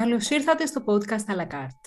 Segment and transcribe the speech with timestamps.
[0.00, 1.86] Καλώς ήρθατε στο podcast à la carte.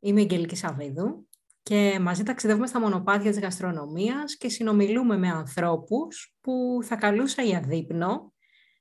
[0.00, 1.28] Είμαι η Αγγελική Σαββίδου
[1.62, 7.60] και μαζί ταξιδεύουμε στα μονοπάτια της γαστρονομίας και συνομιλούμε με ανθρώπους που θα καλούσα για
[7.60, 8.32] δείπνο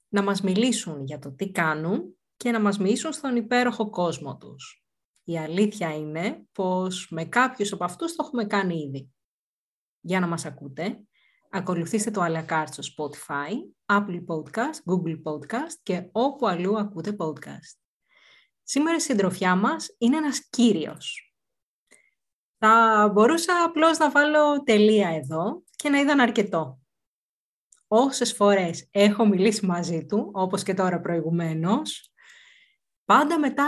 [0.08, 4.86] να μας μιλήσουν για το τι κάνουν και να μας μιλήσουν στον υπέροχο κόσμο τους.
[5.24, 9.14] Η αλήθεια είναι πως με κάποιους από αυτούς το έχουμε κάνει ήδη.
[10.00, 11.04] Για να μας ακούτε,
[11.52, 13.52] ακολουθήστε το à la carte στο Spotify,
[13.86, 17.83] Apple Podcast, Google Podcast και όπου αλλού ακούτε podcast.
[18.64, 21.34] Σήμερα η συντροφιά μας είναι ένας κύριος.
[22.58, 26.80] Θα μπορούσα απλώς να βάλω τελεία εδώ και να είδαν αρκετό.
[27.88, 32.12] Όσες φορές έχω μιλήσει μαζί του, όπως και τώρα προηγουμένως,
[33.06, 33.66] πάντα μετά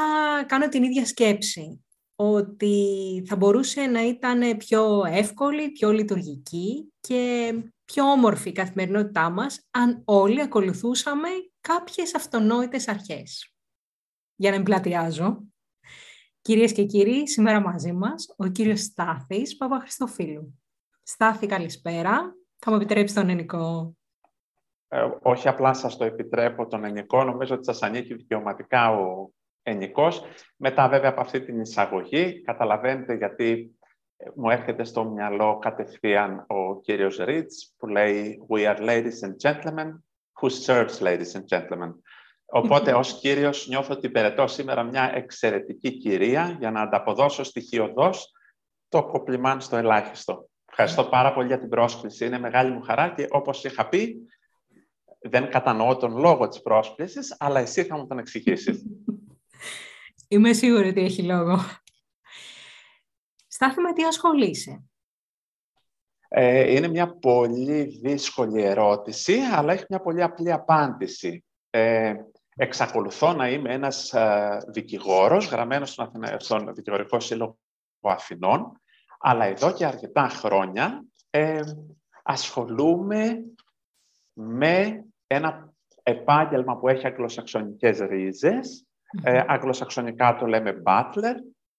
[0.48, 1.86] κάνω την ίδια σκέψη.
[2.16, 7.54] Ότι θα μπορούσε να ήταν πιο εύκολη, πιο λειτουργική και
[7.86, 11.30] πιο όμορφη η καθημερινότητά μας αν όλοι ακολουθούσαμε
[11.62, 13.55] κάποιες αυτονόητες αρχές
[14.36, 15.44] για να μην πλατιάζω.
[16.42, 20.60] Κυρίες και κύριοι, σήμερα μαζί μας ο κύριος Στάθης Παπαχριστοφίλου.
[21.04, 22.36] Στάθη, καλησπέρα.
[22.58, 23.96] Θα μου επιτρέψεις τον ενικό;
[24.88, 29.30] Ε, όχι απλά σας το επιτρέπω τον ενικό, νομίζω ότι σας ανήκει δικαιωματικά ο
[29.64, 30.24] ενικός.
[30.56, 33.78] Μετά βέβαια από αυτή την εισαγωγή, καταλαβαίνετε γιατί
[34.18, 39.36] ε, μου έρχεται στο μυαλό κατευθείαν ο κύριος Ρίτς που λέει «We are ladies and
[39.52, 40.04] gentlemen
[40.42, 41.94] who serves ladies and gentlemen».
[42.58, 48.32] Οπότε, ως κύριος, νιώθω ότι υπηρετώ σήμερα μια εξαιρετική κυρία για να ανταποδώσω στοιχειοδός
[48.90, 50.50] το κοπλιμάν στο ελάχιστο.
[50.70, 52.26] Ευχαριστώ πάρα πολύ για την πρόσκληση.
[52.26, 54.28] Είναι μεγάλη μου χαρά και όπως είχα πει,
[55.20, 58.84] δεν κατανοώ τον λόγο της πρόσκλησης, αλλά εσύ θα μου τον εξηγήσεις.
[60.28, 61.60] Είμαι σίγουρη ότι έχει λόγο.
[63.48, 64.84] Στάθη με τι ασχολείσαι;
[66.28, 71.46] Ε, είναι μια πολύ δύσκολη ερώτηση, αλλά έχει μια πολύ απλή απάντηση.
[71.70, 72.14] Ε,
[72.58, 77.58] Εξακολουθώ να είμαι ένας ε, δικηγόρος, γραμμένος στον, στον Δικηγορικό Σύλλογο
[78.02, 78.82] Αθηνών,
[79.20, 81.62] αλλά εδώ και αρκετά χρόνια ε,
[82.24, 83.44] ασχολούμαι
[84.34, 85.74] με ένα
[86.04, 88.86] επάγγελμα που έχει αγγλοσαξονικές ρίζες.
[89.24, 91.36] Ε, αγγλοσαξονικά το λέμε butler.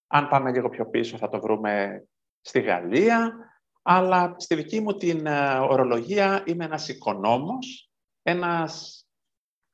[0.07, 2.05] Αν πάμε λίγο πιο πίσω θα το βρούμε
[2.41, 3.35] στη Γαλλία.
[3.83, 7.91] Αλλά στη δική μου την ε, ορολογία είμαι ένας οικονόμος,
[8.23, 9.06] ένας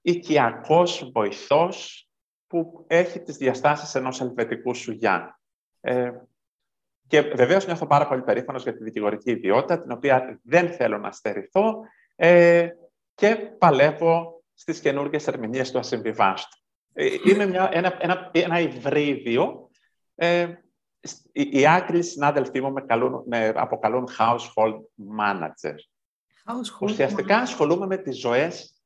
[0.03, 2.09] οικιακός βοηθός
[2.47, 5.41] που έχει τις διαστάσεις ενός ελβετικού σουγιά.
[5.81, 6.11] Ε,
[7.07, 11.13] και βεβαίως νιώθω πάρα πολύ περήφανος για τη δικηγορική ιδιότητα, την οποία δεν θέλω να
[11.13, 11.75] στερηθώ
[12.17, 12.69] ε,
[13.15, 16.63] και παλεύω στις καινούργιες ερμηνείες του ασυμβιβάστου.
[16.93, 19.71] Ε, είμαι μια, ένα, ένα, ένα υβρίδιο.
[20.15, 20.49] Ε,
[21.33, 24.79] οι, οι Άγγλοι συνάδελφοί μου με, καλούν, με αποκαλούν household
[25.19, 25.75] manager.
[26.47, 28.82] Household Ουσιαστικά ασχολούμαι με τις ζωές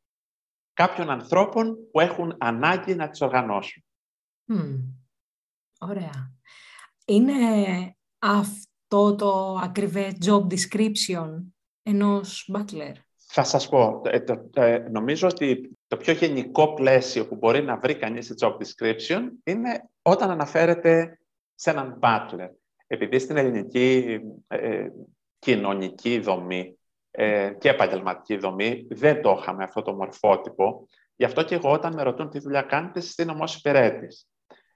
[0.77, 3.85] κάποιων ανθρώπων που έχουν ανάγκη να τις οργανώσουν.
[5.79, 6.35] Ωραία.
[7.07, 7.35] Είναι
[8.19, 11.43] αυτό το ακριβέ job description
[11.83, 14.03] ενός butler; Θα σας πω,
[14.55, 19.29] ε, νομίζω ότι το πιο γενικό πλαίσιο που μπορεί να βρει κανείς σε job description
[19.45, 21.19] είναι όταν αναφέρεται
[21.55, 22.49] σε έναν butler.
[22.87, 24.89] Επειδή στην ελληνική ε,
[25.39, 26.79] κοινωνική δομή
[27.19, 28.87] ε, και επαγγελματική δομή.
[28.91, 30.89] Δεν το είχαμε αυτό το μορφότυπο.
[31.17, 34.29] Γι' αυτό και εγώ όταν με ρωτούν τι δουλειά κάνετε, συστήνω ως υπηρέτης.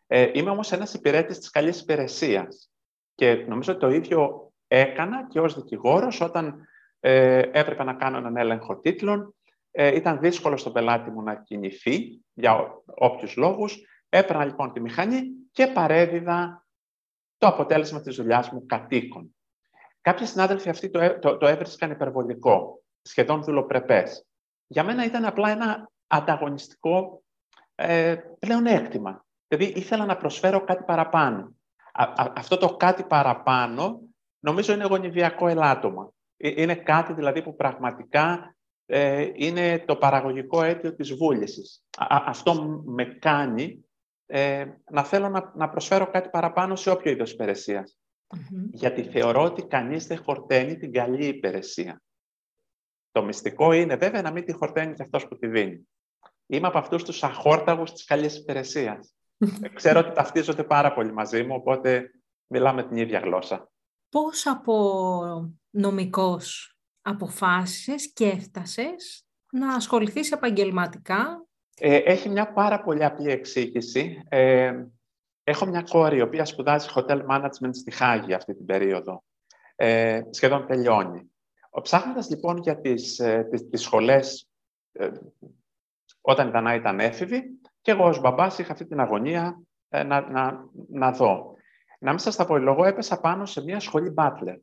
[0.07, 2.71] Ε, είμαι όμως ένας υπηρέτης της καλής υπηρεσίας.
[3.15, 6.69] Και νομίζω ότι το ίδιο έκανα και ως δικηγόρος όταν
[7.01, 9.35] ε, έπρεπε να κάνω έναν έλεγχο τίτλων.
[9.71, 13.79] Ε, ήταν δύσκολο στον πελάτη μου να κινηθεί για όποιους λόγους.
[14.09, 15.23] Έπαιρνα λοιπόν τη μηχανή
[15.53, 16.67] και παρέδιδα
[17.39, 19.35] το αποτέλεσμα της δουλειάς μου κατοίκων.
[20.01, 24.27] Κάποιοι συνάδελφοι αυτοί το, το, το έβρισκαν υπερβολικό, σχεδόν δουλοπρεπές.
[24.67, 27.23] Για μένα ήταν απλά ένα ανταγωνιστικό
[27.75, 29.25] ε, πλεονέκτημα.
[29.49, 31.55] Δηλαδή ήθελα να προσφέρω κάτι παραπάνω.
[32.35, 34.01] αυτό το κάτι παραπάνω
[34.41, 36.13] νομίζω είναι γονιδιακό ελάττωμα.
[36.37, 41.85] Ε, είναι κάτι δηλαδή που πραγματικά ε, είναι το παραγωγικό αίτιο της βούλησης.
[42.09, 43.85] αυτό με κάνει
[44.27, 47.37] ε, να θέλω να, να προσφέρω κάτι παραπάνω σε όποιο είδος
[48.31, 48.71] υπηρεσίας.
[48.73, 52.03] Γιατί θεωρώ ότι κανείς δεν χορταίνει την καλή υπηρεσία.
[53.13, 55.89] Το μυστικό είναι βέβαια να μην τη χορταίνει και αυτός που τη δίνει.
[56.47, 59.15] Είμαι από αυτούς τους αχόρταγους της καλής υπηρεσίας.
[59.75, 62.11] Ξέρω ότι ταυτίζονται πάρα πολύ μαζί μου, οπότε
[62.47, 63.71] μιλάμε την ίδια γλώσσα.
[64.09, 71.45] Πώς από νομικός αποφάσισες και έφτασες να ασχοληθείς επαγγελματικά;
[71.83, 74.23] Ε, έχει μια πάρα πολύ απλή εξήγηση.
[74.29, 74.85] Ε,
[75.51, 79.23] Έχω μια κόρη η οποία σπουδάζει hotel management στη Χάγη αυτή την περίοδο.
[79.77, 81.31] Ε, σχεδόν τελειώνει.
[81.71, 84.49] Ο ψάχνοντας λοιπόν για τις, ε, τις, τις σχολές
[84.93, 85.11] ε,
[86.21, 90.21] όταν η Δανά ήταν έφηβη και εγώ ως μπαμπάς είχα αυτή την αγωνία ε, να,
[90.21, 91.55] να, να δω.
[91.99, 94.57] Να μην σας τα πω, εγώ έπεσα πάνω σε μια σχολή Butler,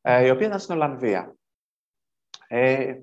[0.00, 1.36] ε, η οποία ήταν στην Ολλανδία.
[2.48, 2.94] Ε,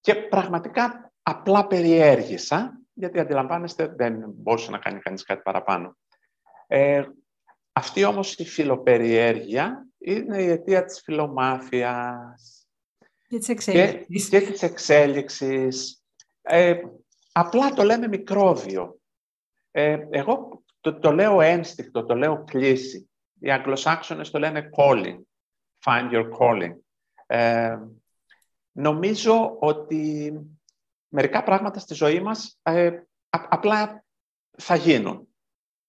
[0.00, 5.96] και πραγματικά απλά περιέργησα, γιατί αντιλαμβάνεστε δεν μπορούσε να κάνει κανείς κάτι παραπάνω.
[6.66, 7.04] Ε,
[7.72, 12.56] αυτή όμως η φιλοπεριέργεια είναι η αιτία της φιλομάθειας
[13.28, 14.28] και της εξέλιξης.
[14.28, 16.02] Και, της εξέλιξης.
[16.42, 16.80] Ε,
[17.32, 19.00] απλά το λέμε μικρόβιο.
[19.70, 23.10] Ε, εγώ το, το λέω ένστικτο, το λέω κλίση.
[23.40, 25.18] Οι Αγγλοσάξονες το λένε calling.
[25.84, 26.74] Find your calling.
[27.26, 27.78] Ε,
[28.72, 30.32] νομίζω ότι
[31.08, 32.90] μερικά πράγματα στη ζωή μας ε,
[33.28, 34.04] απλά
[34.58, 35.28] θα γίνουν.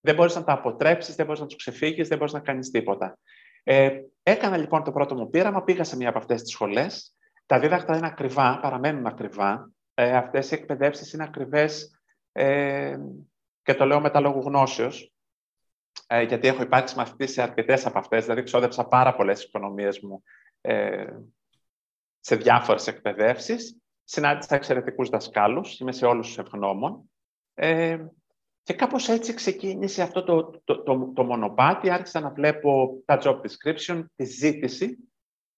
[0.07, 3.17] Δεν μπορείς να τα αποτρέψεις, δεν μπορείς να τους ξεφύγεις, δεν μπορείς να κάνεις τίποτα.
[3.63, 7.15] Ε, έκανα λοιπόν το πρώτο μου πείραμα, πήγα σε μία από αυτές τις σχολές.
[7.45, 9.71] Τα δίδακτρα είναι ακριβά, παραμένουν ακριβά.
[9.93, 11.99] Ε, αυτές οι εκπαιδεύσεις είναι ακριβές
[12.31, 12.97] ε,
[13.63, 15.13] και το λέω με τα λόγου γνώσεως,
[16.07, 20.23] ε, γιατί έχω υπάρξει μαθητής σε αρκετές από αυτές, δηλαδή ξόδεψα πάρα πολλές οικονομίες μου
[20.61, 21.05] ε,
[22.19, 23.77] σε διάφορες εκπαιδεύσεις.
[24.03, 27.11] Συνάντησα εξαιρετικούς δασκάλους, είμαι σε όλους τους ευγνώμων.
[27.53, 27.97] Ε,
[28.67, 31.89] και κάπως έτσι ξεκίνησε αυτό το, το, το, το μονοπάτι.
[31.89, 34.97] Άρχισα να βλέπω τα job description, τη ζήτηση,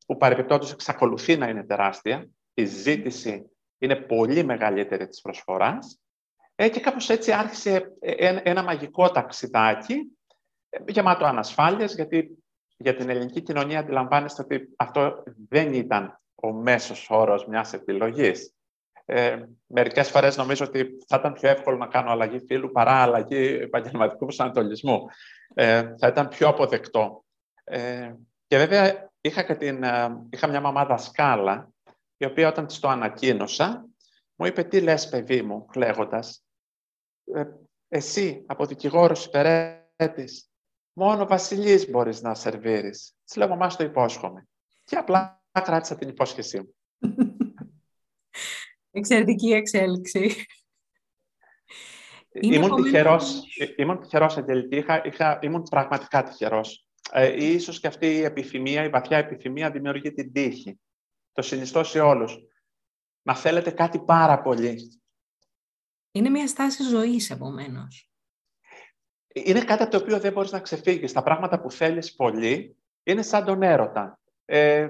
[0.06, 2.30] που παρεμπιπτόντως εξακολουθεί να είναι τεράστια.
[2.54, 6.00] Η ζήτηση είναι πολύ μεγαλύτερη της προσφοράς.
[6.56, 10.18] Ε, και κάπως έτσι άρχισε ένα, ένα μαγικό ταξιδάκι,
[10.70, 12.44] ε, γεμάτο ανασφάλειες, γιατί
[12.78, 18.54] για την ελληνική κοινωνία αντιλαμβάνεστε ότι αυτό δεν ήταν ο μέσος όρος μιας επιλογής.
[19.12, 23.46] Ε, μερικές φορές νομίζω ότι θα ήταν πιο εύκολο να κάνω αλλαγή φύλου παρά αλλαγή
[23.62, 25.06] επαγγελματικού προσανατολισμού.
[25.54, 27.26] Ε, θα ήταν πιο αποδεκτό.
[27.64, 28.14] Ε,
[28.48, 31.70] και βέβαια είχα, και την, ε, είχα μια μαμά δασκάλα,
[32.18, 33.86] η οποία όταν της το ανακοίνωσα,
[34.36, 36.44] μου είπε τι λες παιδί μου, κλαίγοντας.
[37.34, 37.44] Ε,
[37.88, 40.50] εσύ από δικηγόρος υπερέτης,
[40.94, 43.14] μόνο βασιλής μπορείς να σερβίρεις.
[43.26, 44.48] Της λέω, μαμά, το υπόσχομαι.
[44.84, 46.76] Και απλά κράτησα την υπόσχεσή μου.
[48.92, 50.46] Εξαιρετική εξέλιξη.
[52.32, 53.44] ήμουν τυχερός,
[53.76, 54.76] ήμουν τυχερός, Αγγελική.
[54.76, 56.88] Είχα, είχα, ήμουν πραγματικά τυχερός.
[57.12, 60.80] Ε, ίσως και αυτή η επιθυμία, η βαθιά επιθυμία δημιουργεί την τύχη.
[61.32, 62.38] Το συνιστώ σε όλους.
[63.22, 65.02] Να θέλετε κάτι πάρα πολύ.
[66.12, 68.10] Είναι μια στάση ζωής, επομένως.
[69.34, 71.12] Είναι κάτι από το οποίο δεν μπορείς να ξεφύγεις.
[71.12, 74.20] Τα πράγματα που θέλεις πολύ είναι σαν τον έρωτα.
[74.46, 74.88] Ε,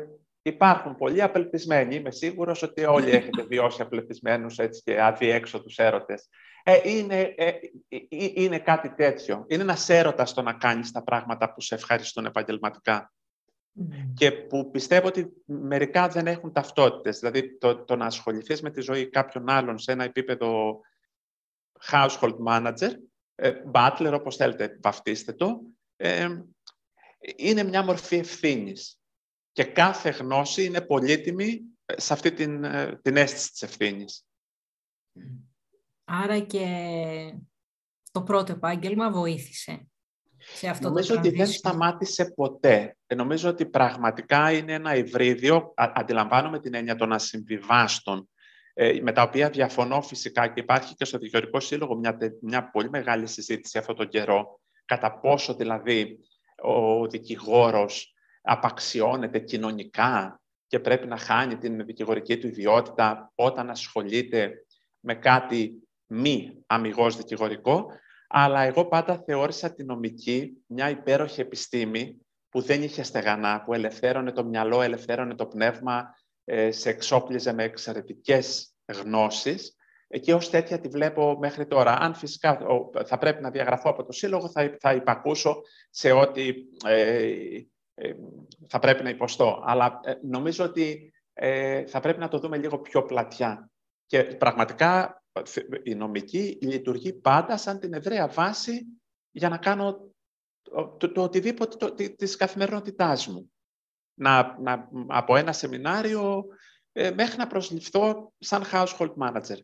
[0.50, 1.96] Υπάρχουν πολλοί απελπισμένοι.
[1.96, 6.30] Είμαι σίγουρος ότι όλοι έχετε βιώσει απελπισμένους και αδιέξοδου έρωτες.
[6.64, 9.46] Ε, είναι, ε, ε, ε, είναι κάτι τέτοιο.
[9.48, 13.14] Είναι ένας έρωτας το να κάνεις τα πράγματα που σε ευχαριστούν επαγγελματικά.
[13.80, 13.84] Mm.
[14.14, 17.20] Και που πιστεύω ότι μερικά δεν έχουν ταυτότητες.
[17.20, 20.80] Δηλαδή, το, το να ασχοληθείς με τη ζωή κάποιων άλλων σε ένα επίπεδο
[21.92, 22.92] household manager,
[23.36, 25.60] ε, butler, όπως θέλετε, βαφτίστε το,
[27.36, 28.99] είναι μια μορφή ευθύνης
[29.60, 34.26] και κάθε γνώση είναι πολύτιμη ε, σε αυτή την, ε, την αίσθηση της ευθύνης.
[36.04, 36.68] Άρα και
[38.12, 39.88] το πρώτο επάγγελμα βοήθησε
[40.38, 42.98] σε αυτό νομίζω το ότι δεν σταμάτησε ποτέ.
[43.08, 48.30] Ε, νομίζω ότι πραγματικά είναι ένα υβρίδιο, αντιλαμβάνομαι την έννοια των ασυμβιβάστων,
[49.02, 53.28] με τα οποία διαφωνώ φυσικά και υπάρχει και στο Δικαιωρικό Σύλλογο μια, μια πολύ μεγάλη
[53.28, 56.20] συζήτηση αυτόν τον καιρό, κατά πόσο δηλαδή
[56.62, 64.66] ο δικηγόρος απαξιώνεται κοινωνικά και πρέπει να χάνει την δικηγορική του ιδιότητα όταν ασχολείται
[65.00, 67.92] με κάτι μη αμυγός δικηγορικό,
[68.28, 74.32] αλλά εγώ πάντα θεώρησα τη νομική μια υπέροχη επιστήμη που δεν είχε στεγανά, που ελευθέρωνε
[74.32, 76.16] το μυαλό, ελευθέρωνε το πνεύμα,
[76.46, 79.76] ε, σε εξόπλιζε με εξαιρετικές γνώσεις
[80.22, 81.98] και ως τέτοια τη βλέπω μέχρι τώρα.
[82.00, 82.60] Αν φυσικά
[83.06, 86.54] θα πρέπει να διαγραφώ από το Σύλλογο, θα, θα υπακούσω σε ό,τι
[86.86, 87.68] ε, ε,
[88.68, 89.64] θα πρέπει να υποστώ.
[89.66, 93.70] Αλλά ε, νομίζω ότι ε, θα πρέπει να το δούμε λίγο πιο πλατιά.
[94.06, 95.24] Και πραγματικά
[95.84, 98.86] η νομική λειτουργεί πάντα σαν την ευρεία βάση
[99.32, 100.12] για να κάνω
[100.98, 103.52] το, το, οτιδήποτε το, της καθημερινότητάς μου.
[104.14, 106.46] Να, να, από ένα σεμινάριο
[106.92, 109.58] μέχρι να προσληφθώ σαν household manager.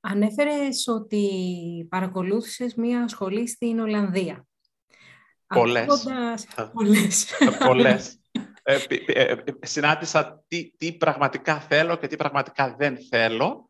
[0.00, 4.46] Ανέφερες ότι παρακολούθησες μία σχολή στην Ολλανδία.
[5.52, 6.08] Πολλές.
[6.72, 7.26] Πολλές.
[7.64, 8.20] Πολλές.
[8.62, 13.68] Ε, ε, ε, συνάντησα τι, τι πραγματικά θέλω και τι πραγματικά δεν θέλω,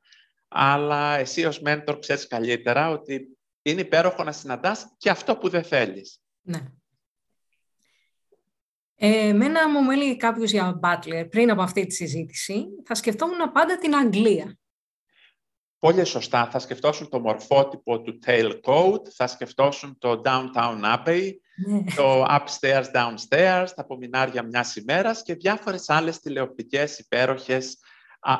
[0.48, 5.64] αλλά εσύ ως μέντορ ξέρεις καλύτερα ότι είναι υπέροχο να συναντάς και αυτό που δεν
[5.64, 6.22] θέλεις.
[6.42, 6.60] Ναι.
[8.94, 13.78] Ε, εμένα μου έλεγε κάποιος για Butler πριν από αυτή τη συζήτηση, θα σκεφτόμουν πάντα
[13.78, 14.58] την Αγγλία.
[15.78, 21.30] πολύ σωστά θα σκεφτόσουν το μορφότυπο του tailcoat, θα σκεφτόσουν το downtown abbey, ναι.
[21.96, 27.78] Το upstairs, downstairs, τα απομεινάρια μιας ημέρας και διάφορες άλλες τηλεοπτικές υπέροχες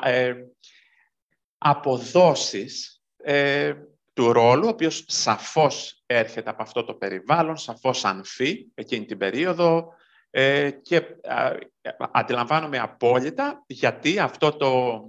[0.03, 0.33] ε,
[1.57, 3.73] αποδόσεις ε,
[4.13, 9.93] του ρόλου, ο οποίος σαφώς έρχεται από αυτό το περιβάλλον, σαφώς ανφή εκείνη την περίοδο
[10.29, 11.05] ε, και
[12.11, 15.01] αντιλαμβάνομαι απόλυτα γιατί αυτό το,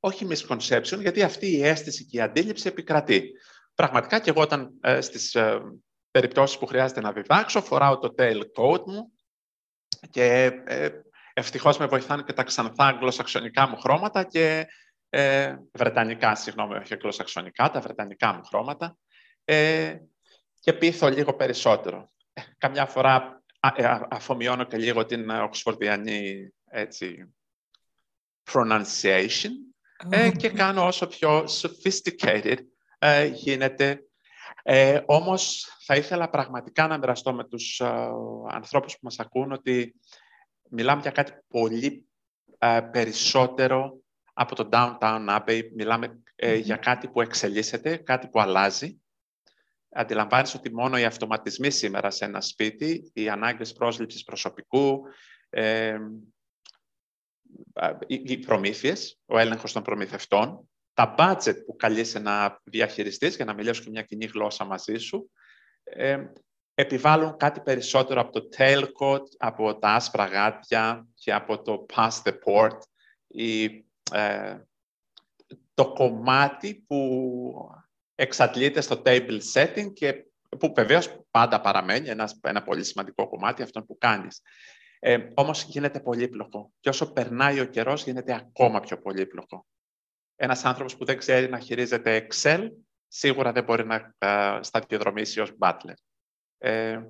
[0.00, 3.32] όχι misconception, γιατί αυτή η αίσθηση και η αντίληψη επικρατεί.
[3.74, 5.60] Πραγματικά και εγώ όταν ε, στις ε,
[6.16, 9.12] περιπτώσεις που χρειάζεται να διδάξω, φοράω το tailcoat μου
[10.10, 10.88] και ε,
[11.32, 14.66] ευτυχώς με βοηθάνε και τα ξανθά αγγλοσαξονικά μου χρώματα και
[15.08, 18.96] ε, βρετανικά, συγγνώμη, όχι αγγλοσαξονικά, τα βρετανικά μου χρώματα
[19.44, 19.96] ε,
[20.60, 22.12] και πείθω λίγο περισσότερο.
[22.32, 23.42] Ε, καμιά φορά
[23.76, 27.34] ε, αφομοιώνω και λίγο την οξφορδιανή έτσι,
[28.52, 29.52] pronunciation
[30.10, 32.58] ε, και κάνω όσο πιο sophisticated
[32.98, 34.05] ε, γίνεται.
[34.68, 38.10] Ε, όμως θα ήθελα πραγματικά να μοιραστώ με τους ε,
[38.50, 39.94] ανθρώπους που μας ακούν ότι
[40.70, 42.06] μιλάμε για κάτι πολύ
[42.58, 44.00] ε, περισσότερο
[44.32, 45.62] από το Downtown Abbey.
[45.76, 46.22] Μιλάμε
[46.60, 49.00] για κάτι που εξελίσσεται, κάτι που αλλάζει.
[49.90, 55.02] Αντιλαμβάνεσαι ότι μόνο οι αυτοματισμοί σήμερα σε ένα σπίτι, οι ανάγκες πρόσληψης προσωπικού,
[58.06, 63.82] οι προμήθειες, ο έλεγχος των προμηθευτών, τα budget που καλείσαι να διαχειριστείς για να μιλήσω
[63.82, 65.30] και μια κοινή γλώσσα μαζί σου,
[65.84, 66.24] ε,
[66.74, 72.32] επιβάλλουν κάτι περισσότερο από το tailcoat, από τα άσπρα γάτια και από το past the
[72.46, 72.78] port,
[73.26, 73.64] ή,
[74.12, 74.58] ε,
[75.74, 77.70] το κομμάτι που
[78.14, 80.26] εξαντλείται στο table setting και
[80.58, 84.40] που βεβαίως πάντα παραμένει ένας, ένα πολύ σημαντικό κομμάτι αυτό που κάνεις.
[84.98, 86.72] Ε, όμως γίνεται πολύπλοκο.
[86.80, 89.66] Και όσο περνάει ο καιρός γίνεται ακόμα πιο πολύπλοκο.
[90.36, 92.68] Ένας άνθρωπος που δεν ξέρει να χειρίζεται Excel,
[93.08, 95.94] σίγουρα δεν μπορεί να ε, σταδιοδρομήσει ως butler.
[96.58, 97.02] Ε,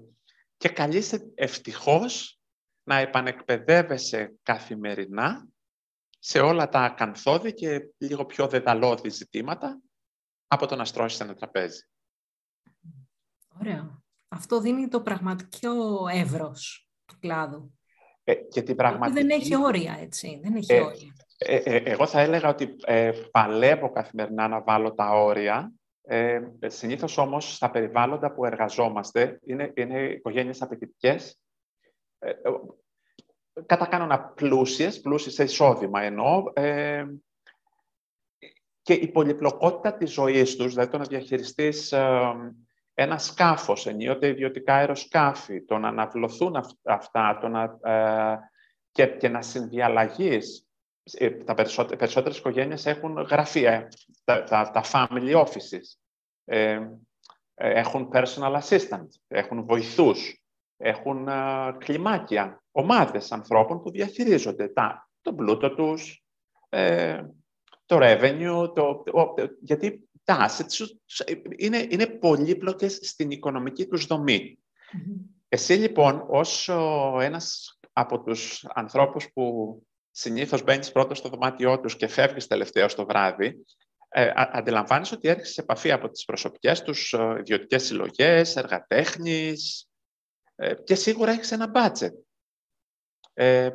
[0.57, 2.41] και καλείσαι ευτυχώς
[2.83, 5.49] να επανεκπαιδεύεσαι καθημερινά
[6.19, 9.81] σε όλα τα ακαθόδη και λίγο πιο δεδαλώδη ζητήματα
[10.47, 11.81] από το να στρώσεις ένα τραπέζι.
[13.61, 14.03] Ωραία.
[14.29, 17.79] Αυτό δίνει το πραγματικό εύρος του κλάδου.
[18.25, 19.27] Ε, και την πραγματική...
[19.27, 20.41] Δεν έχει όρια, έτσι.
[20.43, 21.15] Δεν έχει ε, όρια.
[21.39, 25.73] Ε, ε, εγώ θα έλεγα ότι ε, παλεύω καθημερινά να βάλω τα όρια.
[26.03, 31.41] Ε, συνήθως όμως στα περιβάλλοντα που εργαζόμαστε είναι, είναι οικογένειες απαιτητικές.
[32.19, 32.33] Ε,
[33.67, 36.45] κατά κανόνα πλούσιες, πλούσιες σε εισόδημα εννοώ.
[36.53, 37.05] Ε,
[38.83, 41.93] και η πολυπλοκότητα της ζωής τους, δηλαδή το να διαχειριστείς
[42.99, 48.39] ένα σκάφος, ενίοτε ιδιωτικά αεροσκάφη, το να αναβλωθούν αυτά, το να, ε,
[48.91, 50.66] και, και να συνδιαλλαγείς.
[51.13, 53.89] Ε, τα περισσότερες, περισσότερες οικογένειες έχουν γραφεία,
[54.25, 55.97] τα, τα, τα family offices,
[56.45, 56.81] ε,
[57.55, 60.43] έχουν personal assistant, έχουν βοηθούς,
[60.77, 61.29] έχουν
[61.79, 66.25] κλιμάκια, ομάδες ανθρώπων που διαχειρίζονται τα, τον πλούτο τους,
[67.87, 69.05] το revenue, το,
[69.61, 70.87] γιατί τα assets
[71.57, 74.59] είναι, είναι πολύπλοκες στην οικονομική τους δομή.
[75.49, 76.69] Εσύ λοιπόν, ως
[77.21, 79.77] ένας από τους ανθρώπους που
[80.19, 83.65] συνήθως μπαίνεις πρώτο στο δωμάτιό τους και φεύγεις τελευταίο το βράδυ,
[84.09, 89.89] ε, αντιλαμβάνεσαι ότι έρχεσαι σε επαφή από τις προσωπικές τους ε, ιδιωτικές συλλογές, εργατέχνης
[90.55, 92.13] ε, και σίγουρα έχεις ένα budget.
[93.33, 93.71] Ε,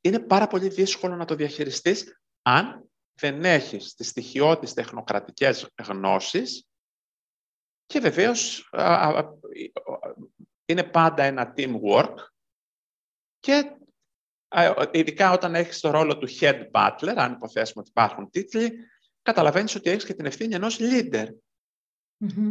[0.00, 6.66] είναι πάρα πολύ δύσκολο να το διαχειριστείς αν δεν έχεις τις στοιχειώδεις τεχνοκρατικές γνώσεις
[7.86, 8.70] και βεβαίως
[10.64, 12.14] είναι πάντα ένα teamwork
[13.38, 13.76] και
[14.92, 18.72] ειδικά όταν έχεις το ρόλο του head butler, αν υποθέσουμε ότι υπάρχουν τίτλοι,
[19.22, 21.26] καταλαβαίνεις ότι έχεις και την ευθύνη ενός leader.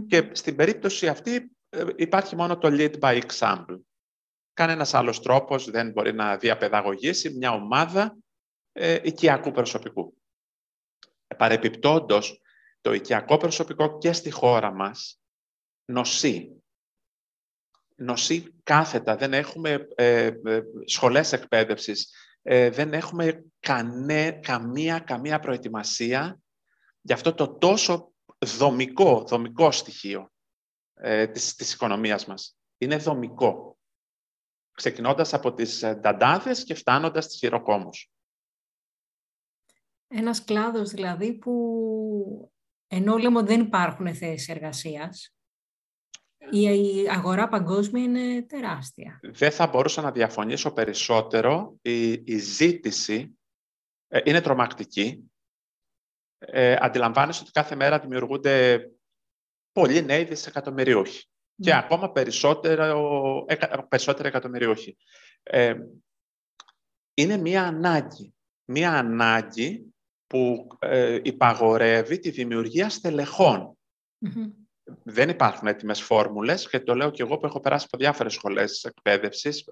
[0.07, 3.79] Και στην περίπτωση αυτή ε, υπάρχει μόνο το lead by example.
[4.53, 8.17] Κανένας άλλος τρόπος δεν μπορεί να διαπαιδαγωγήσει μια ομάδα
[8.71, 10.17] ε, οικιακού προσωπικού.
[11.37, 12.41] Παρεπιπτόντος,
[12.81, 15.19] το οικιακό προσωπικό και στη χώρα μας
[15.85, 16.62] νοσεί.
[17.95, 19.15] Νοσεί κάθετα.
[19.15, 22.13] Δεν έχουμε ε, ε σχολές εκπαίδευσης.
[22.41, 26.39] Ε, δεν έχουμε κανέ, καμία, καμία προετοιμασία
[27.01, 28.11] για αυτό το τόσο
[28.45, 30.31] δομικό, δομικό στοιχείο
[30.93, 32.57] ε, της, της οικονομίας μας.
[32.77, 33.77] Είναι δομικό.
[34.71, 38.11] Ξεκινώντας από τις νταντάδες και φτάνοντας στις χειροκόμους.
[40.07, 42.51] Ένας κλάδος δηλαδή που
[42.87, 45.35] ενώ λέμε ότι δεν υπάρχουν θέσεις εργασίας,
[46.51, 49.19] η αγορά παγκόσμια είναι τεράστια.
[49.23, 51.77] Δεν θα μπορούσα να διαφωνήσω περισσότερο.
[51.81, 53.37] Η, η ζήτηση
[54.07, 55.31] ε, είναι τρομακτική.
[56.37, 58.87] ε, αντιλαμβάνεσαι ότι κάθε μέρα δημιουργούνται
[59.71, 61.77] πολλοί νέοι δισεκατομμυριούχοι και ναι.
[61.77, 63.45] ακόμα περισσότερο,
[63.89, 64.97] περισσότερο εκατομμυριούχοι.
[65.43, 65.75] Ε,
[67.13, 68.33] είναι μία ανάγκη.
[68.65, 69.93] Μία ανάγκη
[70.27, 72.89] που ε, υπαγορεύει τη δημιουργία
[75.03, 78.83] Δεν υπάρχουν έτοιμες φόρμουλες και το λέω και εγώ που έχω περάσει από διάφορες σχολές
[78.83, 79.63] εκπαίδευσης,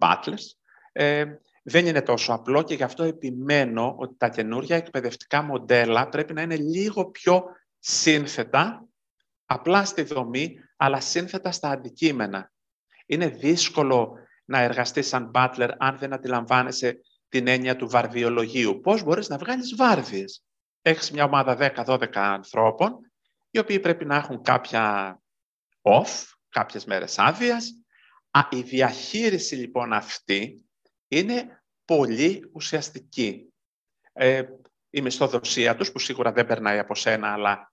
[0.00, 0.52] butlers,
[0.92, 1.24] ε,
[1.62, 6.42] δεν είναι τόσο απλό και γι' αυτό επιμένω ότι τα καινούργια εκπαιδευτικά μοντέλα πρέπει να
[6.42, 7.44] είναι λίγο πιο
[7.78, 8.86] σύνθετα,
[9.46, 12.52] απλά στη δομή, αλλά σύνθετα στα αντικείμενα.
[13.06, 18.80] Είναι δύσκολο να εργαστείς σαν butler αν δεν αντιλαμβάνεσαι την έννοια του βαρδιολογίου.
[18.80, 20.44] Πώς μπορείς να βγάλεις βάρδιες;
[20.86, 23.12] Έχεις μια ομάδα 10-12 ανθρώπων,
[23.54, 25.18] οι οποίοι πρέπει να έχουν κάποια
[25.82, 27.72] off, κάποιες μέρες άδειας.
[28.50, 30.60] Η διαχείριση λοιπόν αυτή
[31.08, 33.52] είναι πολύ ουσιαστική.
[34.12, 34.42] Ε,
[34.90, 37.72] η μισθοδοσία τους, που σίγουρα δεν περνάει από σένα, αλλά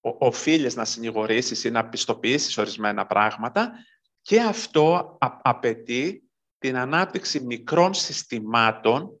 [0.00, 3.72] οφείλεις να συνηγορήσεις ή να πιστοποιήσεις ορισμένα πράγματα
[4.22, 9.20] και αυτό απαιτεί την ανάπτυξη μικρών συστημάτων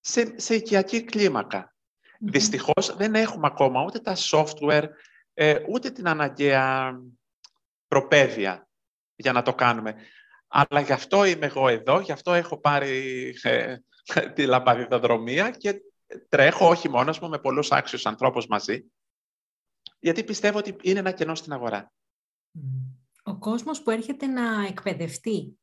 [0.00, 1.74] σε, σε οικιακή κλίμακα.
[2.18, 4.88] Δυστυχώς δεν έχουμε ακόμα ούτε τα software,
[5.34, 6.98] ε, ούτε την αναγκαία
[7.88, 8.68] προπαίδεια
[9.16, 9.96] για να το κάνουμε.
[10.48, 13.76] Αλλά γι' αυτό είμαι εγώ εδώ, γι' αυτό έχω πάρει ε,
[14.34, 15.80] τη λαμπαδιδοδρομία και
[16.28, 18.84] τρέχω όχι μόνος μου, με πολλούς άξιους ανθρώπους μαζί,
[19.98, 21.92] γιατί πιστεύω ότι είναι ένα κενό στην αγορά.
[23.22, 25.58] Ο κόσμος που έρχεται να εκπαιδευτεί,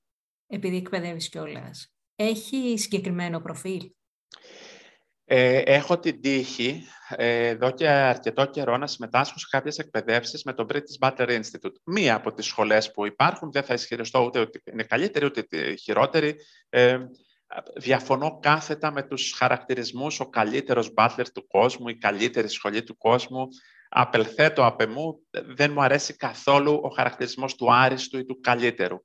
[0.47, 3.91] επειδή εκπαιδεύεις κιόλας, έχει συγκεκριμένο προφίλ;
[5.31, 10.53] Ε, έχω την τύχη ε, εδώ και αρκετό καιρό να συμμετάσχω σε κάποιες εκπαιδεύσεις με
[10.53, 11.73] το British Butler Institute.
[11.83, 16.35] Μία από τις σχολές που υπάρχουν, δεν θα ισχυριστώ ούτε ότι είναι καλύτερη ούτε χειρότερη.
[16.69, 16.97] Ε,
[17.75, 23.47] διαφωνώ κάθετα με τους χαρακτηρισμούς ο καλύτερος butler του κόσμου, η καλύτερη σχολή του κόσμου.
[23.89, 28.97] Απελθέτω απ' εμού, δεν μου αρέσει καθόλου ο χαρακτηρισμός του άριστου ή του καλύτερου.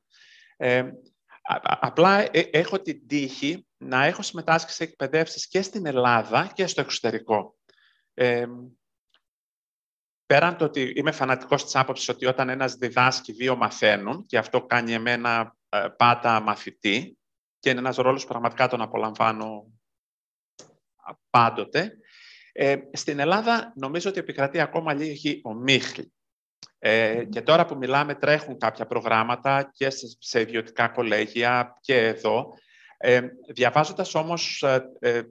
[1.49, 6.67] Ε, απλά ε, έχω την τύχη να έχω συμμετάσχει σε εκπαιδεύσεις και στην Ελλάδα και
[6.67, 7.57] στο εξωτερικό.
[8.15, 8.47] Ε,
[10.27, 14.63] πέραν το ότι είμαι φανατικός της άποψης ότι όταν ένας διδάσκει, δύο μαθαίνουν και αυτό
[14.63, 17.19] κάνει εμένα ε, πάντα μαθητή
[17.59, 19.73] και είναι ένας ρόλος που πραγματικά τον απολαμβάνω
[21.31, 21.99] πάντοτε.
[22.53, 26.14] Ε, στην Ελλάδα νομίζω ότι επικρατεί ακόμα λίγη ομίχλη.
[26.87, 32.55] Ε, και τώρα που μιλάμε τρέχουν κάποια προγράμματα και σε ιδιωτικά κολέγια και εδώ.
[32.97, 33.21] Ε,
[33.53, 35.23] διαβάζοντας όμως ε, ε,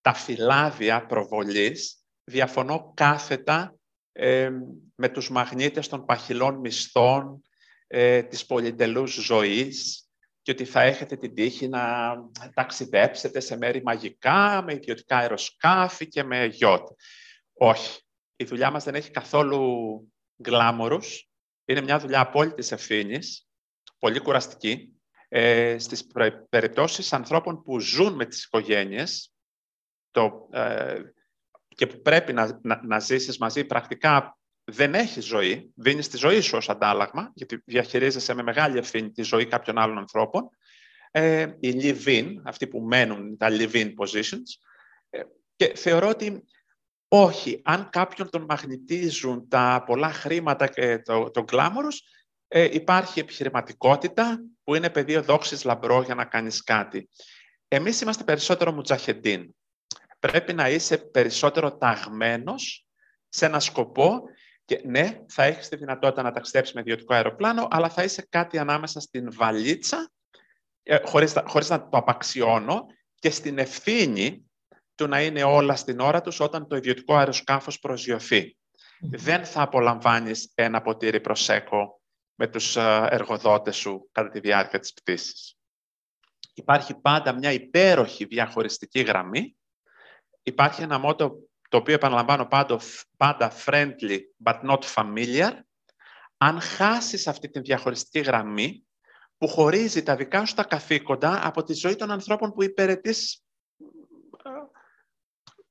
[0.00, 3.74] τα φυλάδια προβολής, διαφωνώ κάθετα
[4.12, 4.50] ε,
[4.94, 7.42] με τους μαγνήτες των παχυλών μισθών,
[7.86, 10.08] ε, της πολυτελούς ζωής
[10.42, 12.14] και ότι θα έχετε την τύχη να
[12.54, 16.88] ταξιδέψετε σε μέρη μαγικά, με ιδιωτικά αεροσκάφη και με γιότ.
[17.52, 18.00] Όχι.
[18.36, 20.02] Η δουλειά μας δεν έχει καθόλου
[20.40, 21.28] γκλάμορους.
[21.64, 23.48] Είναι μια δουλειά απόλυτης ευθύνης,
[23.98, 24.94] πολύ κουραστική.
[25.28, 26.06] Ε, στις
[26.48, 29.32] περιπτώσεις ανθρώπων που ζουν με τις οικογένειες
[30.10, 31.00] το, ε,
[31.68, 36.40] και που πρέπει να, να, να ζήσεις μαζί πρακτικά δεν έχεις ζωή, δίνεις τη ζωή
[36.40, 40.50] σου ως αντάλλαγμα, γιατί διαχειρίζεσαι με μεγάλη ευθύνη τη ζωή κάποιων άλλων ανθρώπων.
[41.10, 44.48] Ε, οι live-in, αυτοί που μένουν, τα live-in positions.
[45.10, 45.22] Ε,
[45.56, 46.44] και θεωρώ ότι
[47.12, 52.02] όχι, αν κάποιον τον μαγνητίζουν τα πολλά χρήματα και το, το γκλάμορος,
[52.48, 57.08] ε, υπάρχει επιχειρηματικότητα που είναι πεδίο δόξης λαμπρό για να κάνεις κάτι.
[57.68, 59.54] Εμείς είμαστε περισσότερο μουτζαχεντίν.
[60.18, 62.86] Πρέπει να είσαι περισσότερο ταγμένος
[63.28, 64.22] σε ένα σκοπό
[64.64, 68.58] και ναι, θα έχεις τη δυνατότητα να ταξιδέψεις με ιδιωτικό αεροπλάνο, αλλά θα είσαι κάτι
[68.58, 70.10] ανάμεσα στην βαλίτσα,
[70.82, 74.49] ε, χωρίς, χωρίς να το απαξιώνω, και στην ευθύνη
[75.00, 78.56] του να είναι όλα στην ώρα τους όταν το ιδιωτικό αεροσκάφος προσγειωθεί.
[79.00, 82.00] Δεν θα απολαμβάνεις ένα ποτήρι προσέκο
[82.34, 85.56] με τους ε, εργοδότες σου κατά τη διάρκεια της πτήσης.
[86.54, 89.56] Υπάρχει πάντα μια υπέροχη διαχωριστική γραμμή.
[90.42, 91.36] Υπάρχει ένα μότο
[91.68, 92.80] το οποίο επαναλαμβάνω πάντα,
[93.16, 95.52] πάντα friendly but not familiar.
[96.36, 98.84] Αν χάσεις αυτή τη διαχωριστική γραμμή
[99.38, 103.44] που χωρίζει τα δικά σου τα καθήκοντα από τη ζωή των ανθρώπων που υπηρετείς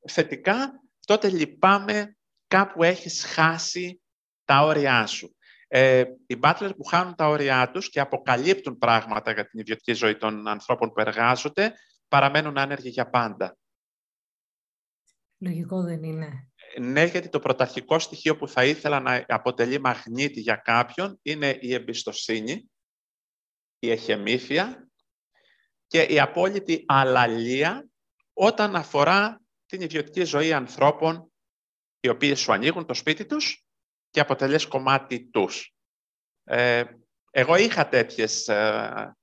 [0.10, 2.17] θετικά, τότε λυπάμαι
[2.48, 4.02] κάπου έχεις χάσει
[4.45, 5.36] τα όρια σου.
[5.67, 10.15] Ε, οι butler που χάνουν τα όρια τους και αποκαλύπτουν πράγματα για την ιδιωτική ζωή
[10.15, 11.74] των ανθρώπων που εργάζονται,
[12.08, 13.58] παραμένουν άνεργοι για πάντα.
[15.38, 16.50] Λογικό δεν είναι.
[16.80, 21.74] Ναι, γιατί το πρωταρχικό στοιχείο που θα ήθελα να αποτελεί μαγνήτη για κάποιον είναι η
[21.74, 22.72] εμπιστοσύνη,
[23.80, 24.89] η εχεμήθεια
[25.88, 27.89] και η απόλυτη αλαλία
[28.34, 31.32] όταν αφορά την ιδιωτική ζωή ανθρώπων
[31.99, 33.65] οι οποίοι σου ανοίγουν το σπίτι τους
[34.10, 35.75] και αποτελείς κομμάτι τους.
[36.43, 36.84] Ε,
[37.32, 39.17] εγώ είχα τέτοιες ε,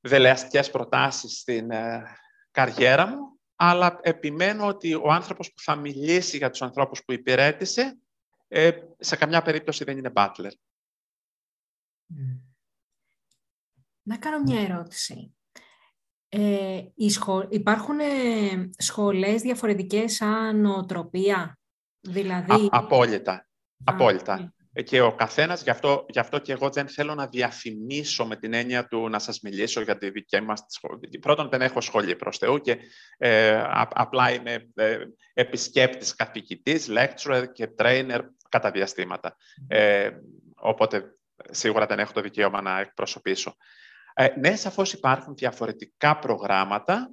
[0.00, 2.02] δελεαστικές προτάσεις στην ε,
[2.50, 7.98] καριέρα μου, αλλά επιμένω ότι ο άνθρωπος που θα μιλήσει για τους ανθρώπους που υπηρέτησε,
[8.48, 10.52] ε, σε καμιά περίπτωση δεν είναι butler.
[14.02, 15.34] Να κάνω μια ερώτηση.
[16.32, 16.80] Ε,
[17.48, 18.04] Υπάρχουν ε,
[18.78, 21.58] σχολές διαφορετικές σαν νοοτροπία,
[22.00, 22.52] δηλαδή...
[22.52, 23.48] Α, απόλυτα.
[23.84, 24.38] απόλυτα.
[24.38, 24.48] Ναι.
[24.72, 28.36] Ε, και ο καθένας, γι αυτό, γι' αυτό και εγώ δεν θέλω να διαφημίσω με
[28.36, 31.18] την έννοια του να σας μιλήσω για τη δική μας σχολή.
[31.20, 32.78] Πρώτον, δεν έχω σχολή προς Θεού και
[33.18, 34.98] ε, απλά είμαι ε,
[35.34, 39.36] επισκέπτης, καθηγητής, lecturer και trainer κατά διαστήματα.
[39.68, 40.10] Ε,
[40.54, 41.18] οπότε,
[41.50, 43.56] σίγουρα δεν έχω το δικαίωμα να εκπροσωπήσω.
[44.20, 47.10] Ε, ναι, σαφώς υπάρχουν διαφορετικά προγράμματα,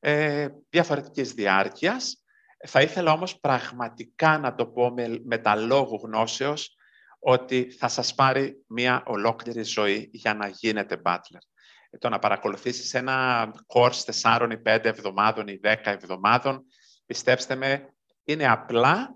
[0.00, 2.24] ε, διαφορετικής διάρκειας.
[2.66, 6.76] Θα ήθελα όμως πραγματικά να το πω με, με τα λόγου γνώσεως
[7.18, 11.40] ότι θα σας πάρει μια ολόκληρη ζωή για να γίνετε butler.
[11.90, 16.64] Ε, το να παρακολουθήσεις ένα course 4 ή 5 εβδομάδων ή 10 εβδομάδων,
[17.06, 19.14] πιστέψτε με, είναι απλά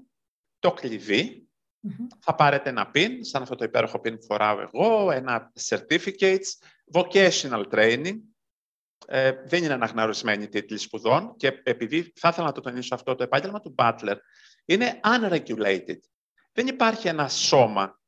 [0.59, 1.47] το κλειδι
[2.21, 6.49] Θα πάρετε ένα pin, σαν αυτό το υπέροχο pin που φοράω εγώ, ένα certificates,
[6.93, 8.17] vocational training,
[9.07, 13.23] ε, δεν είναι αναγνωρισμένη τίτλη σπουδών και επειδή θα ήθελα να το τονίσω αυτό, το
[13.23, 14.17] επάγγελμα του Butler
[14.65, 15.99] είναι unregulated.
[16.53, 18.01] Δεν υπάρχει ένα σώμα,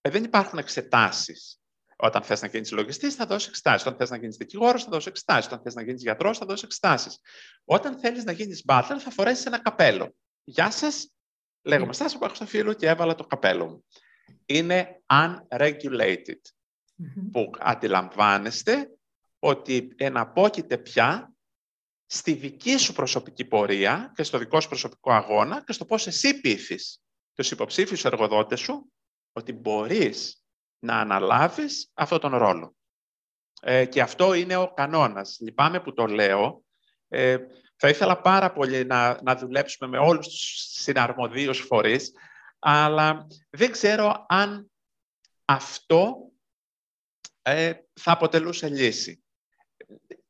[0.00, 1.58] ε, δεν υπάρχουν εξετάσεις.
[1.96, 3.86] Όταν θες να γίνεις λογιστής θα δώσεις εξετάσεις.
[3.86, 5.46] Όταν θες να γίνεις δικηγόρος θα δώσεις εξετάσεις.
[5.46, 7.18] Όταν θες να γίνεις γιατρός θα δώσεις εξετάσεις.
[7.64, 10.14] Όταν θέλεις να γίνεις butler θα φορέσεις ένα καπέλο.
[10.44, 11.12] Γεια σας,
[11.62, 13.84] λέγομαι Στάσο που έχω στο φίλο και έβαλα το καπέλο μου.
[14.46, 16.40] Είναι unregulated
[17.32, 18.90] που αντιλαμβάνεστε
[19.38, 21.32] ότι εναπόκειται πια
[22.06, 26.40] στη δική σου προσωπική πορεία και στο δικό σου προσωπικό αγώνα και στο πώς εσύ
[26.40, 27.02] πείθεις
[27.34, 28.92] τους υποψήφιους εργοδότες σου
[29.32, 30.44] ότι μπορείς
[30.78, 32.76] να αναλάβεις αυτόν τον ρόλο.
[33.60, 35.38] Ε, και αυτό είναι ο κανόνας.
[35.40, 36.64] Λυπάμαι που το λέω.
[37.08, 37.38] Ε,
[37.76, 40.40] θα ήθελα πάρα πολύ να, να δουλέψουμε με όλους τους
[40.82, 42.12] συναρμοδίους φορείς,
[42.58, 44.70] αλλά δεν ξέρω αν
[45.44, 46.16] αυτό
[47.46, 49.24] ε, θα αποτελούσε λύση.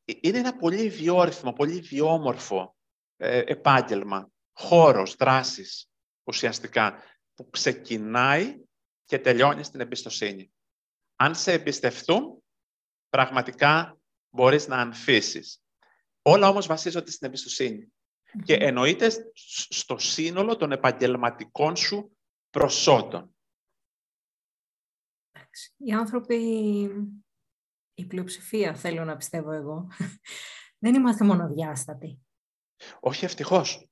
[0.05, 2.75] Είναι ένα πολύ βιόρυθμο, πολύ βιόμορφο
[3.17, 5.89] ε, επάγγελμα, χώρος, δράσης
[6.23, 8.57] ουσιαστικά, που ξεκινάει
[9.05, 10.51] και τελειώνει στην εμπιστοσύνη.
[11.15, 12.43] Αν σε εμπιστευτούν,
[13.09, 13.97] πραγματικά
[14.29, 15.61] μπορείς να ανθίσεις.
[16.21, 17.93] Όλα όμως βασίζονται στην εμπιστοσύνη.
[18.43, 19.09] Και εννοείται
[19.69, 22.17] στο σύνολο των επαγγελματικών σου
[22.49, 23.34] προσόντων.
[25.77, 26.35] Οι άνθρωποι,
[27.93, 29.87] η πλειοψηφία θέλω να πιστεύω εγώ,
[30.83, 32.19] δεν είμαστε μονοδιάστατοι.
[32.99, 33.89] Όχι ευτυχώς.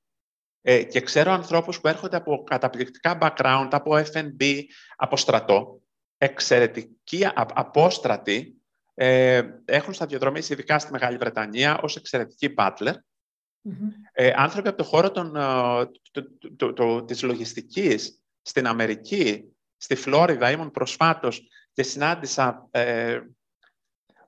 [0.60, 4.62] Ε, και ξέρω ανθρώπους που έρχονται από καταπληκτικά background, από FNB,
[4.96, 5.80] από στρατό,
[6.18, 8.62] εξαιρετικοί απόστρατοι,
[8.94, 12.94] ε, έχουν σταδιοδρομήσει ειδικά στη Μεγάλη Βρετανία ως εξαιρετικοί butler.
[14.12, 19.53] Ε, άνθρωποι από το χώρο των, ε, της λογιστικής στην Αμερική,
[19.84, 23.20] στη Φλόριδα, ήμουν προσφάτως και συνάντησα ε,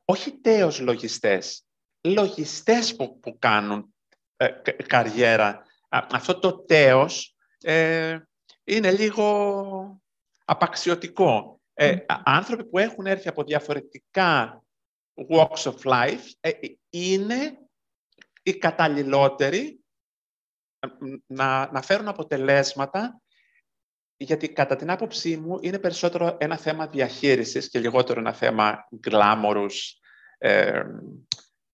[0.05, 1.65] όχι τέος λογιστές,
[2.01, 3.95] λογιστές που, που κάνουν
[4.37, 4.49] ε,
[4.87, 5.63] καριέρα.
[5.89, 8.19] Αυτό το τέος ε,
[8.65, 10.01] είναι λίγο
[10.45, 11.61] απαξιωτικό.
[11.75, 14.65] Ε, άνθρωποι που έχουν έρθει από διαφορετικά
[15.29, 16.51] walks of life ε,
[16.91, 17.59] είναι
[18.43, 19.81] οι καταλληλότεροι
[21.27, 23.21] να, να φέρουν αποτελέσματα
[24.17, 30.01] γιατί κατά την άποψή μου είναι περισσότερο ένα θέμα διαχείρισης και λιγότερο ένα θέμα γκλάμορους
[30.39, 30.83] ε,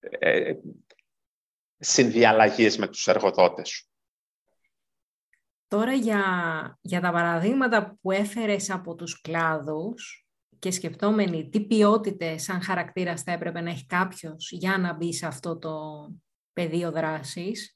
[0.00, 0.55] ε,
[1.78, 3.87] συνδιαλλαγής με τους εργοδότες σου.
[5.68, 6.24] Τώρα για,
[6.81, 10.26] για τα παραδείγματα που έφερες από τους κλάδους
[10.59, 15.26] και σκεπτόμενοι τι ποιότητες σαν χαρακτήρας θα έπρεπε να έχει κάποιος για να μπει σε
[15.26, 16.07] αυτό το
[16.52, 17.74] πεδίο δράσης,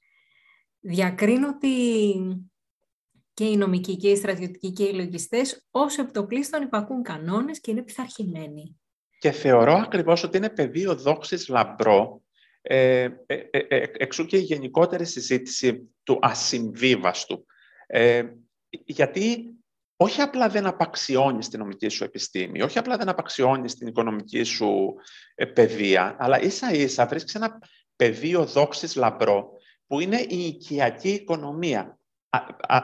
[0.80, 2.14] διακρίνω ότι
[3.36, 7.82] και οι νομικοί και οι στρατιωτικοί και οι λογιστές ως επιτοπλίστων υπακούν κανόνες και είναι
[7.82, 8.80] πειθαρχημένοι.
[9.18, 12.22] Και θεωρώ ακριβώς ότι είναι πεδίο δόξης λαμπρό,
[12.60, 17.46] ε, ε, ε, ε εξού και η γενικότερη συζήτηση του ασυμβίβαστου.
[17.86, 18.22] Ε,
[18.68, 19.54] γιατί
[19.96, 24.94] όχι απλά δεν απαξιώνει την νομική σου επιστήμη, όχι απλά δεν απαξιώνει την οικονομική σου
[25.54, 27.58] παιδεία, αλλά ίσα ίσα βρίσκεις ένα
[27.96, 29.50] πεδίο δόξης λαμπρό,
[29.86, 31.95] που είναι η οικιακή οικονομία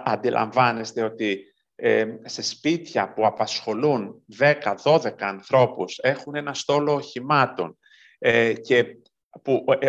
[0.05, 7.79] αντιλαμβάνεστε ότι ε, σε σπίτια που απασχολούν 10-12 ανθρώπους, έχουν ένα στόλο οχημάτων
[8.19, 8.97] ε, και
[9.43, 9.89] που ε,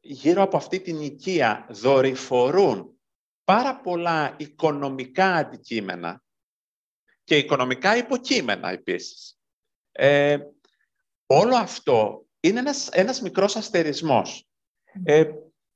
[0.00, 2.98] γύρω από αυτή την οικία δορυφορούν
[3.44, 6.22] πάρα πολλά οικονομικά αντικείμενα
[7.24, 9.38] και οικονομικά υποκείμενα επίσης.
[9.92, 10.38] Ε,
[11.26, 14.48] όλο αυτό είναι ένας, ένας μικρός αστερισμός.
[15.04, 15.24] Ε,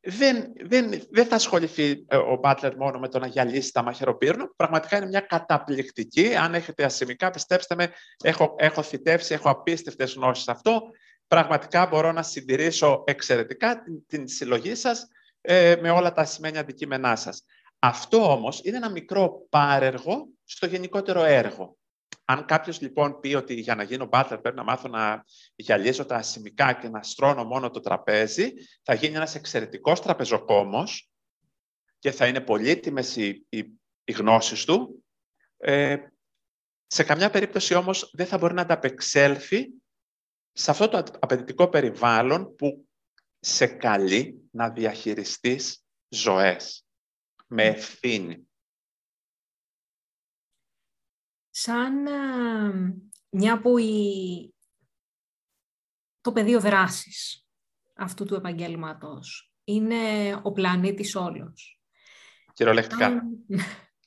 [0.04, 4.50] δεν, δεν, δεν θα ασχοληθεί ε, ο Μπάτλερ μόνο με το να γυαλίσει τα μαχαιροπύρνα.
[4.56, 6.36] Πραγματικά είναι μια καταπληκτική.
[6.36, 7.92] Αν έχετε ασημικά, πιστέψτε με,
[8.24, 10.82] έχω, έχω θητεύσει, έχω απίστευτες γνώσεις σε αυτό.
[11.26, 15.06] Πραγματικά μπορώ να συντηρήσω εξαιρετικά την, την συλλογή σας
[15.40, 17.44] ε, με όλα τα σημαίνια αντικείμενά σας.
[17.78, 21.76] Αυτό όμως είναι ένα μικρό πάρεργο στο γενικότερο έργο.
[22.24, 26.16] Αν κάποιος λοιπόν πει ότι για να γίνω μπάτλερ πρέπει να μάθω να γυαλίζω τα
[26.16, 31.10] ασημικά και να στρώνω μόνο το τραπέζι, θα γίνει ένας εξαιρετικός τραπεζοκόμος
[31.98, 33.58] και θα είναι πολύτιμες οι, οι,
[34.04, 35.04] οι γνώσεις του.
[35.56, 35.96] Ε,
[36.86, 39.68] σε καμιά περίπτωση όμως δεν θα μπορεί να ανταπεξέλθει
[40.52, 42.88] σε αυτό το απαιτητικό περιβάλλον που
[43.40, 46.84] σε καλεί να διαχειριστείς ζωές
[47.46, 48.51] με ευθύνη.
[51.54, 51.92] Σαν
[53.30, 53.74] μια που
[56.20, 57.46] το πεδίο δράσης
[57.94, 61.80] αυτού του επαγγέλματος είναι ο πλανήτης όλος.
[62.52, 63.22] Κυριολεκτικά.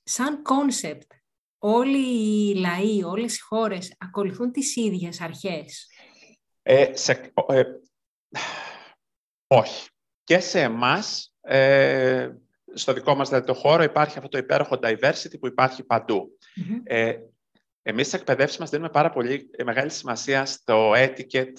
[0.04, 1.12] Σαν κόνσεπτ,
[1.58, 5.88] όλοι οι λαοί, όλες οι χώρες ακολουθούν τις ίδιες αρχές.
[6.62, 7.64] Ε, σε, ε,
[9.48, 9.90] όχι.
[10.24, 12.30] Και σε εμάς, ε,
[12.74, 15.84] στο δικό μας δηλαδή, το χώρο, υπάρχει αυτό το υπέροχο diversity που υπάρχει
[16.84, 17.18] Ε,
[17.88, 21.54] εμείς στις εκπαιδεύσεις μας δίνουμε πάρα πολύ μεγάλη σημασία στο etiquette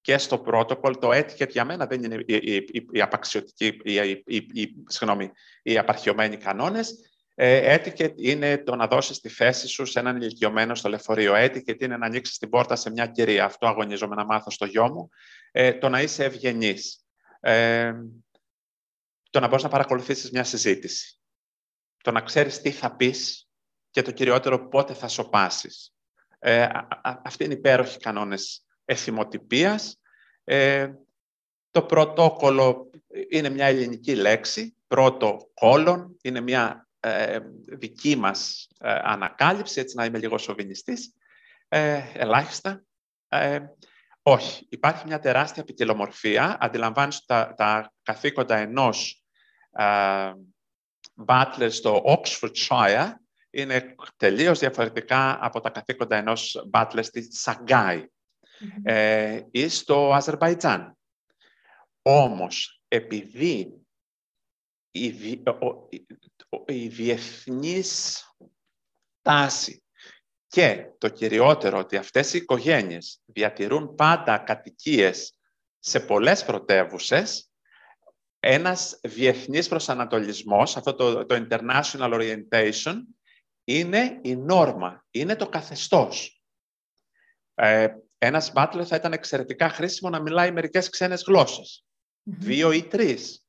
[0.00, 0.94] και στο protocol.
[1.00, 5.30] Το etiquette για μένα δεν είναι οι, οι, οι απαξιωτικοί, οι, οι, συγγνώμη,
[5.62, 6.94] οι απαρχιωμένοι κανόνες.
[7.34, 11.32] Ε, etiquette είναι το να δώσεις τη θέση σου σε έναν ηλικιωμένο στο λεωφορείο.
[11.36, 13.44] Etiquette είναι να ανοίξεις την πόρτα σε μια κυρία.
[13.44, 15.08] Αυτό αγωνίζομαι να μάθω στο γιο μου.
[15.52, 17.06] Ε, το να είσαι ευγενής.
[17.40, 17.92] Ε,
[19.30, 21.18] το να μπορείς να παρακολουθήσεις μια συζήτηση.
[22.02, 23.47] Το να ξέρεις τι θα πεις
[23.98, 25.94] και το κυριότερο πότε θα σοπάσεις.
[26.38, 26.68] Ε,
[27.02, 30.00] αυτοί είναι υπέροχοι κανόνες εθιμοτυπίας.
[30.44, 30.90] Ε,
[31.70, 32.90] το πρωτόκολλο
[33.30, 40.04] είναι μια ελληνική λέξη, πρώτο κόλλον, είναι μια ε, δική μας ε, ανακάλυψη, έτσι να
[40.04, 41.14] είμαι λίγο σοβινιστής,
[41.68, 42.82] ε, ελάχιστα.
[43.28, 43.60] Ε,
[44.22, 46.56] όχι, υπάρχει μια τεράστια ποικιλομορφία.
[46.60, 49.24] Αντιλαμβάνεις τα, τα καθήκοντα ενός
[51.26, 53.12] Butler στο Oxfordshire
[53.50, 58.06] είναι τελείως διαφορετικά από τα καθήκοντα ενός μπάτλερ στη σαγκαη
[58.82, 60.98] ε, ή στο Αζερβαϊτζάν.
[62.02, 63.86] Όμως, επειδή
[64.90, 65.42] η,
[66.66, 68.22] η διεθνής
[69.22, 69.82] τάση
[70.46, 75.38] και το κυριότερο ότι αυτές οι οικογένειες διατηρούν πάντα κατοικίες
[75.78, 77.50] σε πολλές πρωτεύουσες,
[78.40, 82.94] ένας διεθνής προσανατολισμός, αυτό το, το international orientation,
[83.68, 86.42] είναι η νόρμα, είναι το καθεστώς.
[87.54, 91.24] Ε, ένας μπάτλερ θα ήταν εξαιρετικά χρήσιμο να μιλάει μερικές ξένες
[92.22, 93.46] Δύο ή τρεις.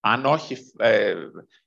[0.00, 1.14] Αν όχι ε,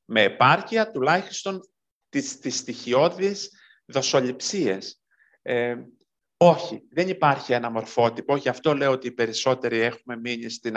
[0.06, 1.70] με επάρκεια, τουλάχιστον
[2.10, 3.52] τις, τις στοιχειώδεις
[3.86, 5.02] δοσοληψίες.
[5.42, 5.76] Ε,
[6.38, 10.76] όχι, δεν υπάρχει ένα μορφότυπο, γι' αυτό λέω ότι οι περισσότεροι έχουμε μείνει στην,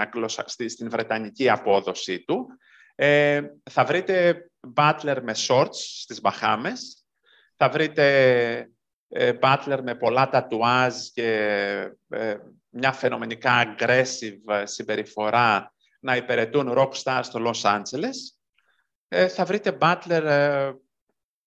[0.66, 2.46] στην βρετανική απόδοση του.
[2.94, 7.04] Ε, θα βρείτε butler με shorts στις Μπαχάμες,
[7.56, 8.70] θα βρείτε
[9.08, 11.30] ε, butler με πολλά τατουάζ και
[12.08, 12.36] ε,
[12.68, 18.36] μια φαινομενικά aggressive συμπεριφορά να υπηρετούν rock stars στο Los Angeles.
[19.08, 20.72] Ε, θα βρείτε butler ε,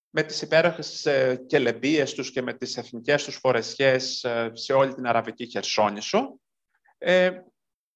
[0.10, 5.08] με τις υπέροχες ε, κελεμπίες τους και με τις εθνικές τους φορεσιές σε όλη την
[5.08, 6.40] Αραβική Χερσόνησο.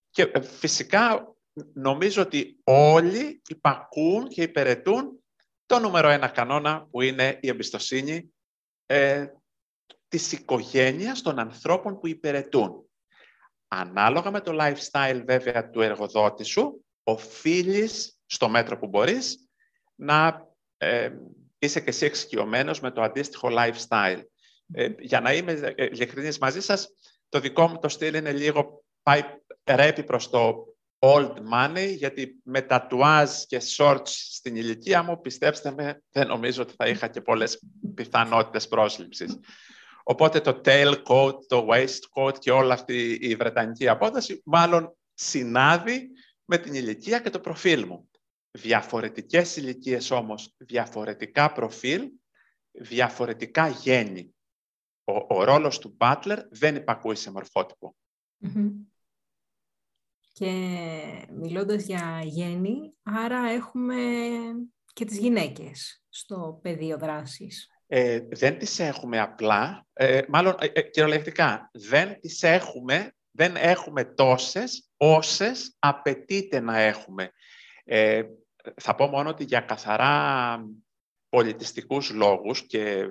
[0.09, 1.32] και φυσικά
[1.73, 5.23] νομίζω ότι όλοι υπακούν και υπηρετούν
[5.65, 8.33] το νούμερο ένα κανόνα που είναι η εμπιστοσύνη
[8.85, 9.27] ε,
[10.07, 12.89] της οικογένειας των ανθρώπων που υπηρετούν.
[13.67, 19.49] Ανάλογα με το lifestyle βέβαια του εργοδότη σου, οφείλεις στο μέτρο που μπορείς
[19.95, 21.09] να ε,
[21.59, 24.21] είσαι και εσύ εξοικειωμένος με το αντίστοιχο lifestyle.
[24.73, 26.89] Ε, για να είμαι ειλικρινής μαζί σας,
[27.29, 29.21] το δικό μου το στυλ είναι λίγο πάει
[29.63, 30.72] ρέπει προς το
[31.05, 36.73] old money, γιατί με τατουάζ και shorts στην ηλικία μου, πιστέψτε με, δεν νομίζω ότι
[36.77, 37.63] θα είχα και πολλές
[37.95, 39.39] πιθανότητες πρόσληψης.
[40.03, 46.09] Οπότε το tail coat, το waistcoat και όλη αυτή η βρετανική απόδοση μάλλον συνάδει
[46.45, 48.09] με την ηλικία και το προφίλ μου.
[48.51, 52.09] Διαφορετικές ηλικίες όμως, διαφορετικά προφίλ,
[52.71, 54.35] διαφορετικά γέννη.
[55.03, 57.95] Ο, ο ρόλος του Butler δεν υπακούει σε μορφότυπο.
[60.33, 60.51] Και
[61.39, 63.95] μιλώντας για γέννη, άρα έχουμε
[64.93, 67.67] και τις γυναίκες στο πεδίο δράσης.
[67.87, 74.03] Ε, δεν τις έχουμε απλά, ε, μάλλον ε, ε, κυριολεκτικά, δεν τις έχουμε, δεν έχουμε
[74.03, 77.31] τόσες όσες απαιτείται να έχουμε.
[77.83, 78.23] Ε,
[78.75, 80.57] θα πω μόνο ότι για καθαρά
[81.29, 83.05] πολιτιστικούς λόγους και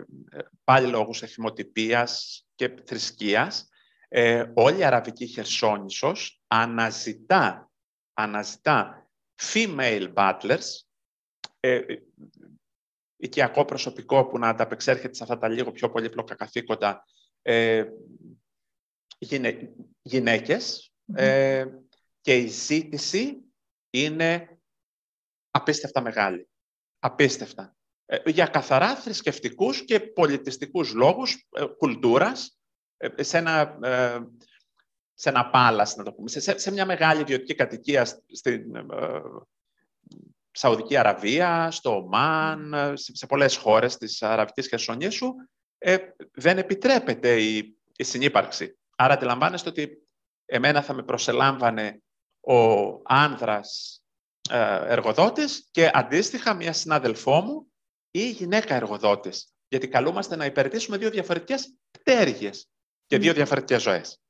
[0.65, 3.69] πάλι λόγους εθιμοτυπίας και θρησκείας,
[4.14, 7.70] ε, όλη η Αραβική Χερσόνησος αναζητά,
[8.12, 9.11] αναζητά
[9.53, 10.64] female butlers,
[11.61, 11.81] ε,
[13.16, 17.05] οικιακό προσωπικό που να ανταπεξέρχεται σε αυτά τα λίγο πιο πολύπλοκα καθήκοντα,
[17.42, 17.85] ε,
[20.03, 21.66] γυναίκες, ε,
[22.20, 23.40] και η ζήτηση
[23.90, 24.59] είναι
[25.51, 26.48] απίστευτα μεγάλη.
[26.98, 27.77] Απίστευτα.
[28.07, 32.62] Ε, για καθαρά θρησκευτικούς και πολιτιστικούς λόγους, ε, κουλτούρας, ε,
[33.17, 33.79] σε ένα,
[35.15, 38.62] σε ένα πάλας, να το πούμε, σε, σε μια μεγάλη ιδιωτική κατοικία στην
[40.51, 45.35] Σαουδική Αραβία, στο Ομάν, σε, σε πολλές χώρες της Αραβικής Χερσονήσου,
[45.79, 45.97] ε,
[46.33, 48.79] δεν επιτρέπεται η, η συνύπαρξη.
[48.97, 50.07] Άρα αντιλαμβάνεστε ότι
[50.45, 52.03] εμένα θα με προσελάμβανε
[52.41, 52.55] ο
[53.05, 54.03] άνδρας
[54.87, 57.73] εργοδότης και αντίστοιχα μια συνάδελφό μου
[58.11, 59.53] ή γυναίκα εργοδότης.
[59.69, 62.69] Γιατί καλούμαστε να υπηρετήσουμε δύο διαφορετικές πτέρυγες
[63.12, 64.22] και δύο διαφορετικές ζωές.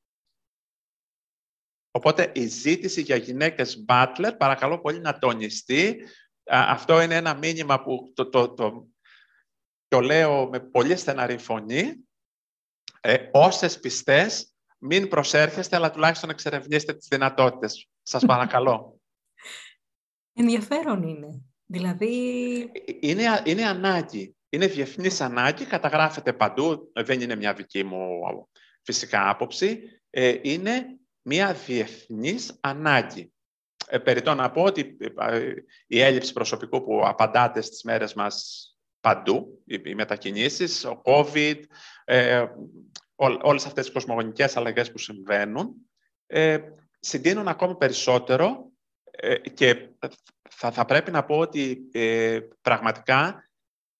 [1.90, 6.06] Οπότε η ζήτηση για γυναίκες butler, παρακαλώ πολύ να τονιστεί.
[6.44, 8.88] Αυτό είναι ένα μήνυμα που το, το, το,
[9.88, 12.08] το λέω με πολύ στεναρή φωνή.
[13.00, 17.88] Ε, όσες πιστές, μην προσέρχεστε, αλλά τουλάχιστον εξερευνήστε τις δυνατότητες.
[18.02, 19.00] Σας παρακαλώ.
[20.40, 21.42] Ενδιαφέρον είναι.
[21.64, 22.14] Δηλαδή...
[23.00, 24.36] Είναι, είναι ανάγκη.
[24.48, 28.20] Είναι διεθνής ανάγκη, καταγράφεται παντού, δεν είναι μια δική μου
[28.82, 29.82] φυσικά άποψη.
[30.10, 33.32] Ε, είναι μια διεθνής ανάγκη.
[33.86, 35.52] Ε, περιτώ να πω ότι ε,
[35.86, 38.66] η έλλειψη προσωπικού που απαντάτε στις μέρες μας
[39.00, 41.60] παντού, οι μετακινήσεις, ο COVID,
[42.04, 42.46] ε,
[43.42, 45.74] όλες αυτές τις κοσμογονικές αλλαγές που συμβαίνουν,
[46.26, 46.58] ε,
[47.00, 48.72] συντείνουν ακόμη περισσότερο
[49.10, 49.88] ε, και
[50.50, 53.50] θα, θα πρέπει να πω ότι ε, πραγματικά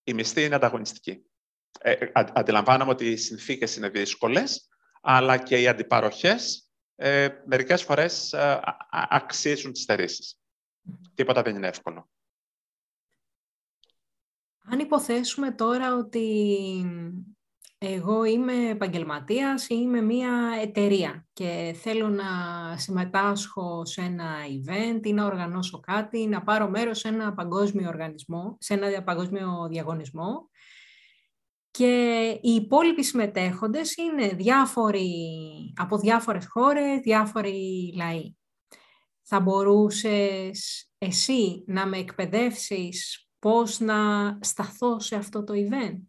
[0.05, 1.25] η μισθή είναι ανταγωνιστική.
[1.81, 4.69] Ε, αντιλαμβάνομαι ότι οι συνθήκες είναι δύσκολες,
[5.05, 8.61] αλλά και οι αντιπαροχές ε, μερικές φορές ε,
[8.91, 10.39] αξίζουν τις στερήσεις.
[11.15, 12.11] Τίποτα δεν είναι εύκολο.
[14.65, 16.27] Αν υποθέσουμε τώρα ότι
[17.79, 22.25] εγώ είμαι επαγγελματίας ή είμαι μια εταιρεία και θέλω να
[22.77, 28.57] συμμετάσχω σε ένα event ή να οργανώσω κάτι, να πάρω μέρος σε ένα παγκόσμιο οργανισμό,
[28.61, 30.51] σε ένα παγκόσμιο διαγωνισμό
[31.79, 35.13] και οι υπόλοιποι συμμετέχοντες είναι διάφοροι,
[35.77, 38.37] από διάφορες χώρες, διάφοροι λαοί.
[39.23, 43.99] Θα μπορούσες εσύ να με εκπαιδεύσεις πώς να
[44.41, 46.05] σταθώ σε αυτό το event;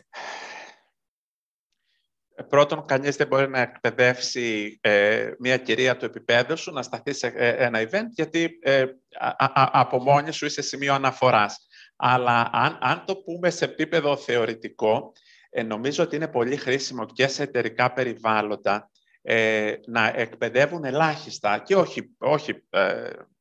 [2.49, 7.27] Πρώτον, κανείς δεν μπορεί να εκπαιδεύσει ε, μια κυρία του επίπεδου σου να σταθεί σε
[7.27, 8.85] ε, ένα event, γιατί ε,
[9.71, 11.67] από μόνη σου είσαι σημείο αναφοράς.
[11.95, 15.11] Αλλά αν, αν το πούμε σε επίπεδο θεωρητικό,
[15.65, 18.89] νομίζω ότι είναι πολύ χρήσιμο και σε εταιρικά περιβάλλοντα
[19.85, 22.63] να εκπαιδεύουν ελάχιστα και όχι, όχι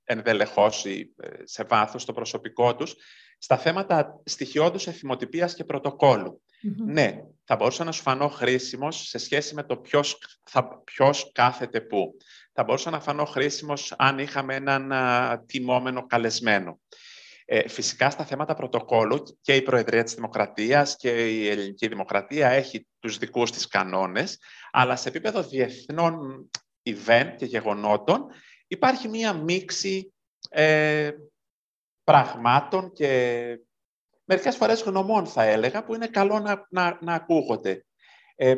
[0.04, 2.94] ενδελεχώς ή σε βάθος το προσωπικό τους,
[3.38, 6.42] στα θέματα στοιχειώδους εθιμοτυπίας και πρωτοκόλλου.
[6.86, 11.80] Ναι, θα μπορούσα να σου φανώ χρήσιμος σε σχέση με το ποιος, θα, ποιος κάθεται
[11.80, 12.16] πού.
[12.52, 16.80] Θα μπορούσα να φανώ χρήσιμος αν είχαμε έναν α, τιμόμενο καλεσμένο.
[17.44, 22.86] Ε, φυσικά στα θέματα πρωτοκόλλου και η Προεδρία της Δημοκρατίας και η Ελληνική Δημοκρατία έχει
[22.98, 24.38] τους δικούς της κανόνες,
[24.70, 26.50] αλλά σε επίπεδο διεθνών
[26.82, 28.26] event και γεγονότων
[28.66, 30.12] υπάρχει μία μίξη
[30.48, 31.10] ε,
[32.04, 33.08] πραγμάτων και
[34.24, 37.84] μερικές φορές γνωμών θα έλεγα, που είναι καλό να, να, να ακούγονται.
[38.34, 38.56] Ε,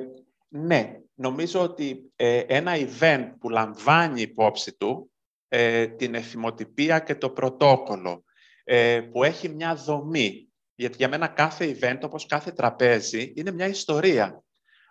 [0.49, 5.11] ναι, νομίζω ότι ε, ένα event που λαμβάνει υπόψη του
[5.49, 8.24] ε, την εθιμοτυπία και το πρωτόκολλο,
[8.65, 13.67] ε, που έχει μια δομή, γιατί για μένα κάθε event, όπως κάθε τραπέζι, είναι μια
[13.67, 14.43] ιστορία.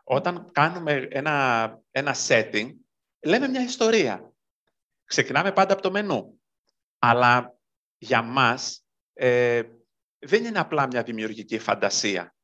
[0.03, 2.69] Όταν κάνουμε ένα, ένα setting,
[3.23, 4.33] λέμε μια ιστορία.
[5.05, 6.41] Ξεκινάμε πάντα από το μενού.
[6.99, 7.57] Αλλά
[7.97, 9.61] για μας ε,
[10.19, 12.35] δεν είναι απλά μια δημιουργική φαντασία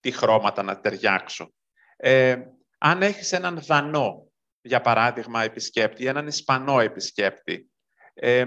[0.00, 1.52] τι χρώματα να ταιριάξω.
[1.96, 2.36] Ε,
[2.78, 4.30] αν έχεις έναν Δανό,
[4.60, 7.70] για παράδειγμα, επισκέπτη, έναν Ισπανό επισκέπτη,
[8.14, 8.44] ε,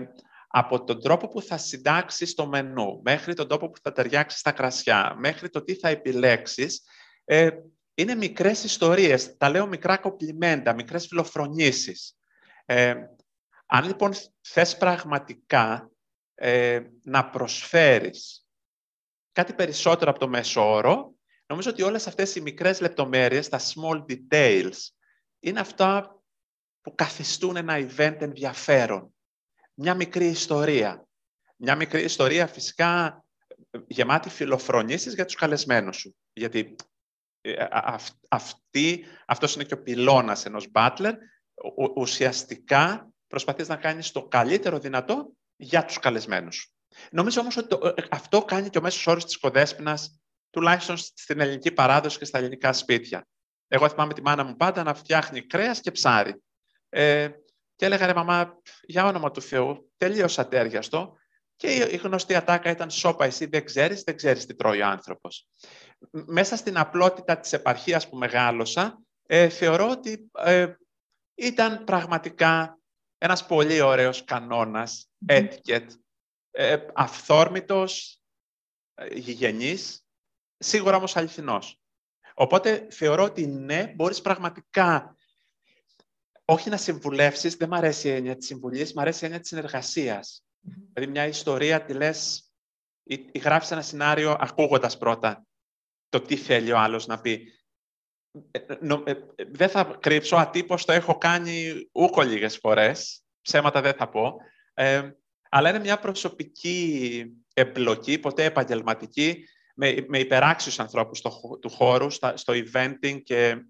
[0.52, 4.52] από τον τρόπο που θα συντάξεις το μενού, μέχρι τον τρόπο που θα ταιριάξεις στα
[4.52, 6.82] κρασιά, μέχρι το τι θα επιλέξεις,
[7.26, 7.50] ε,
[7.94, 9.38] είναι μικρές ιστορίες.
[9.38, 12.18] Τα λέω μικρά κοπλιμέντα, μικρές φιλοφρονήσεις.
[12.66, 12.96] Ε,
[13.66, 15.92] Αν λοιπόν θες πραγματικά
[16.36, 18.48] ε, να προσφέρεις
[19.32, 21.14] κάτι περισσότερο από το μέσο όρο,
[21.48, 24.78] νομίζω ότι όλες αυτές οι μικρές λεπτομέρειες, τα small details,
[25.40, 26.22] είναι αυτά
[26.82, 29.14] που καθιστούν ένα event ενδιαφέρον.
[29.82, 31.08] Μια μικρή ιστορία.
[31.56, 33.24] Μια μικρή ιστορία φυσικά
[33.88, 36.16] γεμάτη φιλοφρονήσεις για τους καλεσμένους σου.
[36.34, 36.76] Γιατί
[37.42, 37.66] ε,
[38.30, 41.14] αυτή, αυτός είναι και ο πυλώνας ενός butler.
[41.96, 46.74] Ουσιαστικά προσπαθείς να κάνεις το καλύτερο δυνατό για τους καλεσμένους
[47.12, 50.20] Νομίζω όμως ότι ε, αυτό κάνει και ο μέσος όρος της Κοδέσποινας,
[50.50, 53.28] τουλάχιστον στην ελληνική παράδοση και στα ελληνικά σπίτια.
[53.68, 56.42] Εγώ θυμάμαι τη μάνα μου πάντα να φτιάχνει κρέας και ψάρι.
[56.90, 57.30] Ε,
[57.80, 61.18] και έλεγα, ρε μαμά, για όνομα του Θεού, τελείως ατέριαστο.
[61.56, 65.48] Και η γνωστή ατάκα ήταν «Σώπα, εσύ δεν ξέρεις, δεν ξέρεις τι τρώει ο άνθρωπος».
[66.10, 70.74] Μέσα στην απλότητα της επαρχίας που μεγάλωσα, ε, θεωρώ ότι ε,
[71.36, 72.80] ήταν πραγματικά
[73.18, 75.90] ένας πολύ ωραίος κανόνας, etiquette,
[76.52, 78.22] ε, αυθόρμητος,
[78.94, 80.06] ε, γηγενής,
[80.58, 81.80] σίγουρα όμως αληθινός.
[82.34, 85.16] Οπότε θεωρώ ότι ναι, μπορείς πραγματικά
[86.50, 89.50] όχι να συμβουλεύσεις, δεν μου αρέσει η έννοια της συμβουλής, μου αρέσει η έννοια της
[89.50, 90.44] συνεργασίας.
[90.94, 92.52] Δηλαδή μια ιστορία τη λες
[93.04, 95.46] ή, ή γράφεις ένα σενάριο ακούγοντας πρώτα
[96.10, 97.54] το τι θέλει ο άλλος να πει.
[98.52, 98.60] Ε,
[99.04, 99.14] ε,
[99.52, 104.36] δεν θα κρύψω, ατύπως το έχω κάνει ούκο λίγες φορές, ψέματα δεν θα πω,
[104.74, 105.12] ε,
[105.50, 111.22] αλλά είναι μια προσωπική εμπλοκή, ποτέ επαγγελματική, με, με υπεράξιους ανθρώπους
[111.62, 113.66] του χώρου, στο eventing και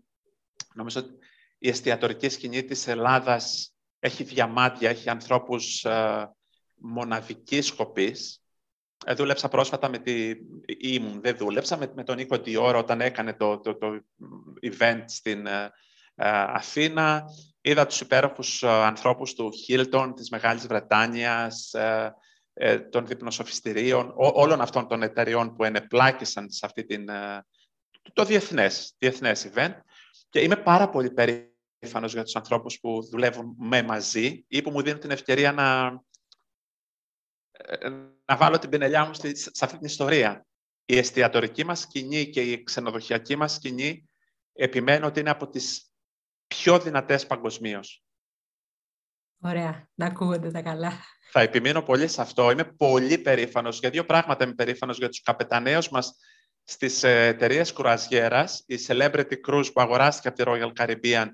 [0.73, 1.13] νομίζω ότι
[1.59, 6.29] η εστιατορική σκηνή της Ελλάδας έχει διαμάτια, έχει ανθρώπους ε,
[6.75, 8.43] μοναδικής σκοπής.
[9.05, 10.31] Ε, δούλεψα πρόσφατα με τη...
[10.77, 13.99] Ήμουν, δεν δούλεψα, με, με τον Νίκο Τιόρο όταν έκανε το, το, το
[14.61, 15.71] event στην ε,
[16.15, 17.25] ε Αθήνα.
[17.61, 22.13] Είδα τους υπέροχους ε, ανθρώπους του Χίλτον, της Μεγάλης Βρετάνιας, ε,
[22.53, 27.09] ε, των διπνοσοφιστηρίων, όλων αυτών των εταιριών που ενεπλάκησαν σε αυτή την,
[28.13, 29.73] το διεθνές, διεθνές event.
[30.29, 31.11] Και είμαι πάρα πολύ
[31.79, 35.89] περήφανος για τους ανθρώπους που δουλεύουν με μαζί ή που μου δίνουν την ευκαιρία να,
[38.25, 40.45] να βάλω την πινελιά μου σε αυτή την ιστορία.
[40.85, 44.09] Η εστιατορική μας σκηνή και η ξενοδοχειακή μας σκηνή
[44.53, 45.91] επιμένω ότι είναι από τις
[46.47, 48.03] πιο δυνατές παγκοσμίως.
[49.41, 50.93] Ωραία, να ακούγονται τα καλά.
[51.31, 52.51] Θα επιμείνω πολύ σε αυτό.
[52.51, 53.79] Είμαι πολύ περήφανος.
[53.79, 56.15] Για δύο πράγματα είμαι περήφανος για τους καπεταναίους μας
[56.63, 58.63] στις εταιρείες κουραζιέρας.
[58.67, 61.27] Η Celebrity Cruise που αγοράστηκε από τη Royal Caribbean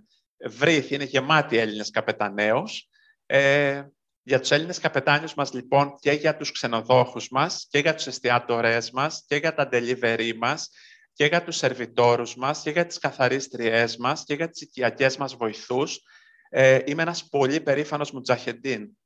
[0.45, 2.89] βρήθη, είναι γεμάτη Έλληνες καπεταναίους.
[3.25, 3.83] Ε,
[4.27, 8.91] για τους Έλληνες καπετάνιους μας, λοιπόν, και για τους ξενοδόχους μας, και για τους εστιατορές
[8.91, 10.69] μας, και για τα delivery μας,
[11.13, 15.35] και για τους σερβιτόρους μας, και για τις καθαρίστριές μας, και για τις οικιακές μας
[15.35, 16.01] βοηθούς.
[16.49, 18.97] Ε, είμαι ένας πολύ περήφανος μουτζαχεντίν.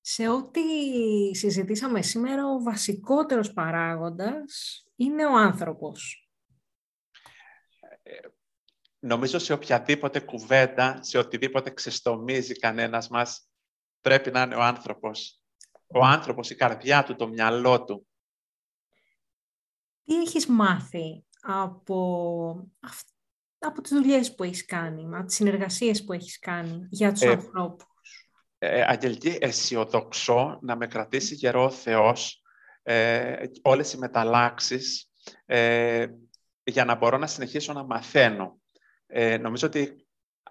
[0.00, 0.60] Σε ό,τι
[1.34, 6.27] συζητήσαμε σήμερα, ο βασικότερος παράγοντας είναι ο άνθρωπος.
[8.08, 8.28] Ε,
[8.98, 13.48] νομίζω σε οποιαδήποτε κουβέντα, σε οτιδήποτε ξεστομίζει κανένας μας,
[14.00, 15.42] πρέπει να είναι ο άνθρωπος.
[15.86, 18.06] Ο άνθρωπος, η καρδιά του, το μυαλό του.
[20.04, 22.70] Τι έχεις μάθει από,
[23.58, 27.28] από τις δουλειές που έχεις κάνει, από τις συνεργασίες που έχεις κάνει για τους ε,
[27.28, 27.86] ανθρώπους;
[28.58, 32.42] Ε, Αγγελική, αισιοδοξώ να με κρατήσει γερό ο Θεός
[32.82, 35.10] ε, όλες οι μεταλλάξεις
[35.46, 36.06] ε,
[36.68, 38.60] για να μπορώ να συνεχίσω να μαθαίνω.
[39.06, 40.06] Ε, νομίζω ότι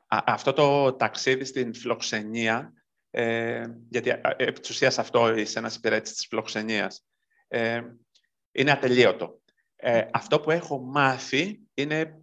[0.08, 2.74] αυτό το ταξίδι στην φιλοξενία,
[3.10, 7.06] ε, γιατί επί της ουσίας αυτό είσαι ένας υπηρέτης της φιλοξενίας,
[7.48, 7.82] ε,
[8.52, 9.42] είναι ατελείωτο.
[9.76, 12.22] Ε, αυτό που έχω μάθει είναι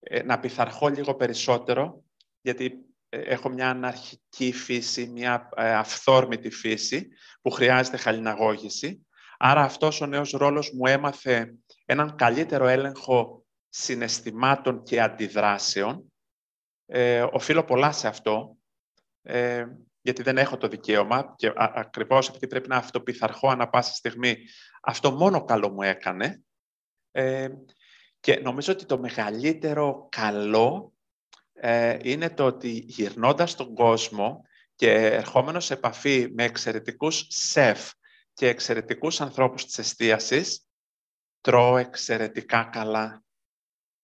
[0.00, 2.04] ε, να πειθαρχώ λίγο περισσότερο,
[2.40, 7.08] γιατί ε, έχω μια αναρχική φύση, μια αυθόρμητη φύση
[7.42, 9.06] που χρειάζεται χαλιναγώγηση.
[9.38, 11.54] Άρα αυτός ο νέος ρόλος μου έμαθε
[11.86, 16.12] έναν καλύτερο έλεγχο συναισθημάτων και αντιδράσεων.
[16.86, 18.56] Ε, οφείλω πολλά σε αυτό,
[19.22, 19.66] ε,
[20.00, 24.36] γιατί δεν έχω το δικαίωμα και α, ακριβώς επειδή πρέπει να αυτοπιθαρχώ ανα πάσα στιγμή,
[24.82, 26.42] αυτό μόνο καλό μου έκανε.
[27.10, 27.48] Ε,
[28.20, 30.92] και νομίζω ότι το μεγαλύτερο καλό
[31.52, 34.42] ε, είναι το ότι γυρνώντας τον κόσμο
[34.74, 37.90] και ερχόμενος σε επαφή με εξαιρετικούς σεφ
[38.32, 40.65] και εξαιρετικούς ανθρώπους της εστίασης,
[41.46, 43.24] τρώω εξαιρετικά καλά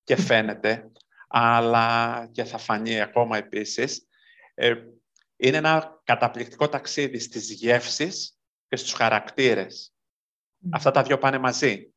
[0.05, 0.91] και φαίνεται,
[1.29, 4.07] αλλά και θα φανεί ακόμα επίσης.
[4.55, 4.75] Ε,
[5.37, 8.39] είναι ένα καταπληκτικό ταξίδι στις γεύσεις
[8.69, 9.95] και στους χαρακτήρες.
[10.73, 11.93] Αυτά τα δύο πάνε μαζί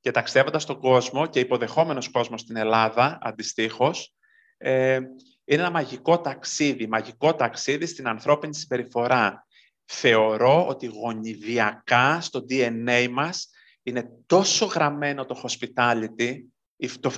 [0.00, 4.14] και ταξιδεύοντας τον κόσμο και υποδεχόμενος κόσμο στην Ελλάδα, αντιστοίχως,
[4.56, 4.94] ε,
[5.44, 9.46] Είναι ένα μαγικό ταξίδι, μαγικό ταξίδι στην ανθρώπινη συμπεριφορά.
[9.84, 13.50] Θεωρώ ότι γονιδιακά στο DNA μας
[13.86, 16.42] είναι τόσο γραμμένο το hospitality,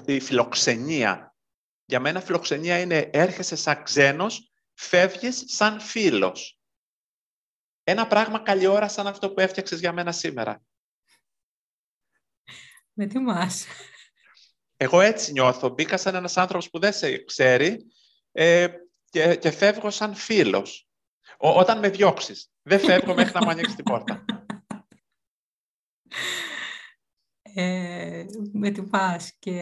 [0.06, 1.36] η φιλοξενία.
[1.84, 6.60] Για μένα φιλοξενία είναι έρχεσαι σαν ξένος, φεύγεις σαν φίλος.
[7.82, 10.62] Ένα πράγμα καλή ώρα σαν αυτό που έφτιαξες για μένα σήμερα.
[12.92, 13.66] Με τιμάς.
[14.76, 15.68] Εγώ έτσι νιώθω.
[15.68, 17.86] Μπήκα σαν ένας άνθρωπος που δεν σε ξέρει
[18.32, 18.68] ε,
[19.10, 20.88] και, και φεύγω σαν φίλος.
[21.36, 22.50] όταν με διώξεις.
[22.62, 24.24] Δεν φεύγω μέχρι να μου ανοίξεις την πόρτα.
[27.60, 29.60] Ε, με τιμάς και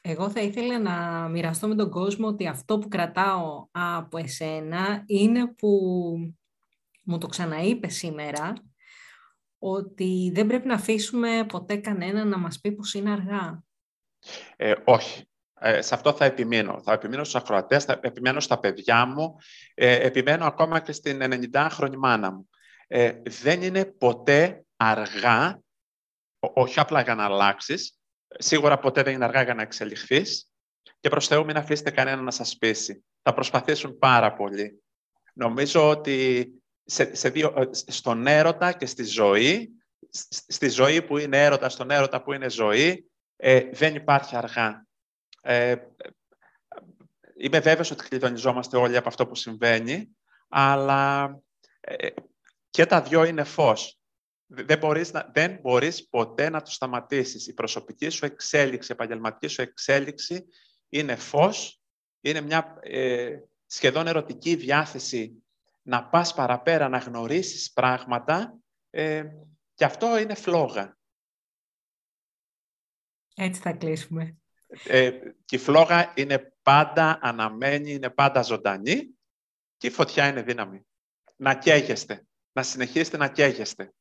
[0.00, 5.46] εγώ θα ήθελα να μοιραστώ με τον κόσμο ότι αυτό που κρατάω από εσένα είναι
[5.46, 5.68] που
[7.02, 8.52] μου το ξαναείπες σήμερα
[9.58, 13.62] ότι δεν πρέπει να αφήσουμε ποτέ κανένα να μας πει πως είναι αργά.
[14.56, 15.28] Ε, όχι.
[15.60, 16.80] Ε, σε αυτό θα επιμείνω.
[16.82, 19.36] Θα επιμείνω στους ακροατές, θα επιμείνω στα παιδιά μου,
[19.74, 22.48] ε, επιμένω ακόμα και στην 90χρονη μάνα μου.
[22.86, 25.62] Ε, δεν είναι ποτέ αργά,
[26.38, 27.98] όχι απλά για να αλλάξεις,
[28.38, 30.52] σίγουρα ποτέ δεν είναι αργά για να εξελιχθείς
[31.00, 33.04] και προς Θεού μην αφήσετε κανένα να σας πείσει.
[33.22, 34.82] Θα προσπαθήσουν πάρα πολύ.
[35.32, 36.48] Νομίζω ότι
[36.84, 39.70] σε, σε δύο, ε, στον έρωτα και στη ζωή,
[40.48, 44.86] στη ζωή που είναι έρωτα, στον έρωτα που είναι ζωή, ε, δεν υπάρχει αργά.
[45.40, 45.76] Ε,
[47.36, 50.16] είμαι βέβαιος ότι κλειδονιζόμαστε όλοι από αυτό που συμβαίνει,
[50.48, 51.34] αλλά
[51.80, 52.08] ε,
[52.70, 53.97] και τα δυο είναι φως.
[54.50, 57.46] Δεν μπορείς, να, δεν μπορείς ποτέ να το σταματήσεις.
[57.46, 60.46] Η προσωπική σου εξέλιξη, η επαγγελματική σου εξέλιξη
[60.88, 61.82] είναι φως,
[62.20, 65.42] είναι μια ε, σχεδόν ερωτική διάθεση
[65.82, 68.58] να πας παραπέρα, να γνωρίσεις πράγματα
[68.90, 69.24] ε,
[69.74, 70.98] και αυτό είναι φλόγα.
[73.34, 74.36] Έτσι θα κλείσουμε.
[74.84, 75.10] Ε,
[75.44, 79.18] και η φλόγα είναι πάντα αναμένη, είναι πάντα ζωντανή
[79.76, 80.86] και η φωτιά είναι δύναμη.
[81.36, 83.92] Να καίγεστε, να συνεχίσετε να καίγεστε.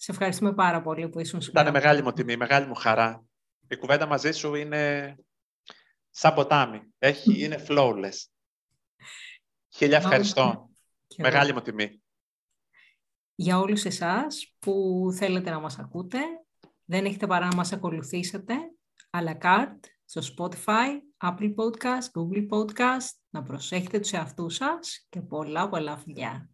[0.00, 1.68] Σε ευχαριστούμε πάρα πολύ που ήσουν σήμερα.
[1.68, 3.24] Ήταν μεγάλη μου τιμή, μεγάλη μου χαρά.
[3.68, 5.14] Η κουβέντα μαζί σου είναι
[6.10, 6.82] σαν ποτάμι.
[6.98, 8.26] Έχει, είναι flawless.
[9.68, 10.70] Χίλια ευχαριστώ.
[11.16, 12.02] Μεγάλη μου τιμή.
[13.34, 16.18] Για όλους εσάς που θέλετε να μας ακούτε,
[16.84, 18.54] δεν έχετε παρά να μας ακολουθήσετε,
[19.10, 19.66] αλλά la
[20.04, 20.88] στο Spotify,
[21.22, 26.50] Apple Podcast, Google Podcast, να προσέχετε τους εαυτούς σας και πολλά πολλά φιλιά.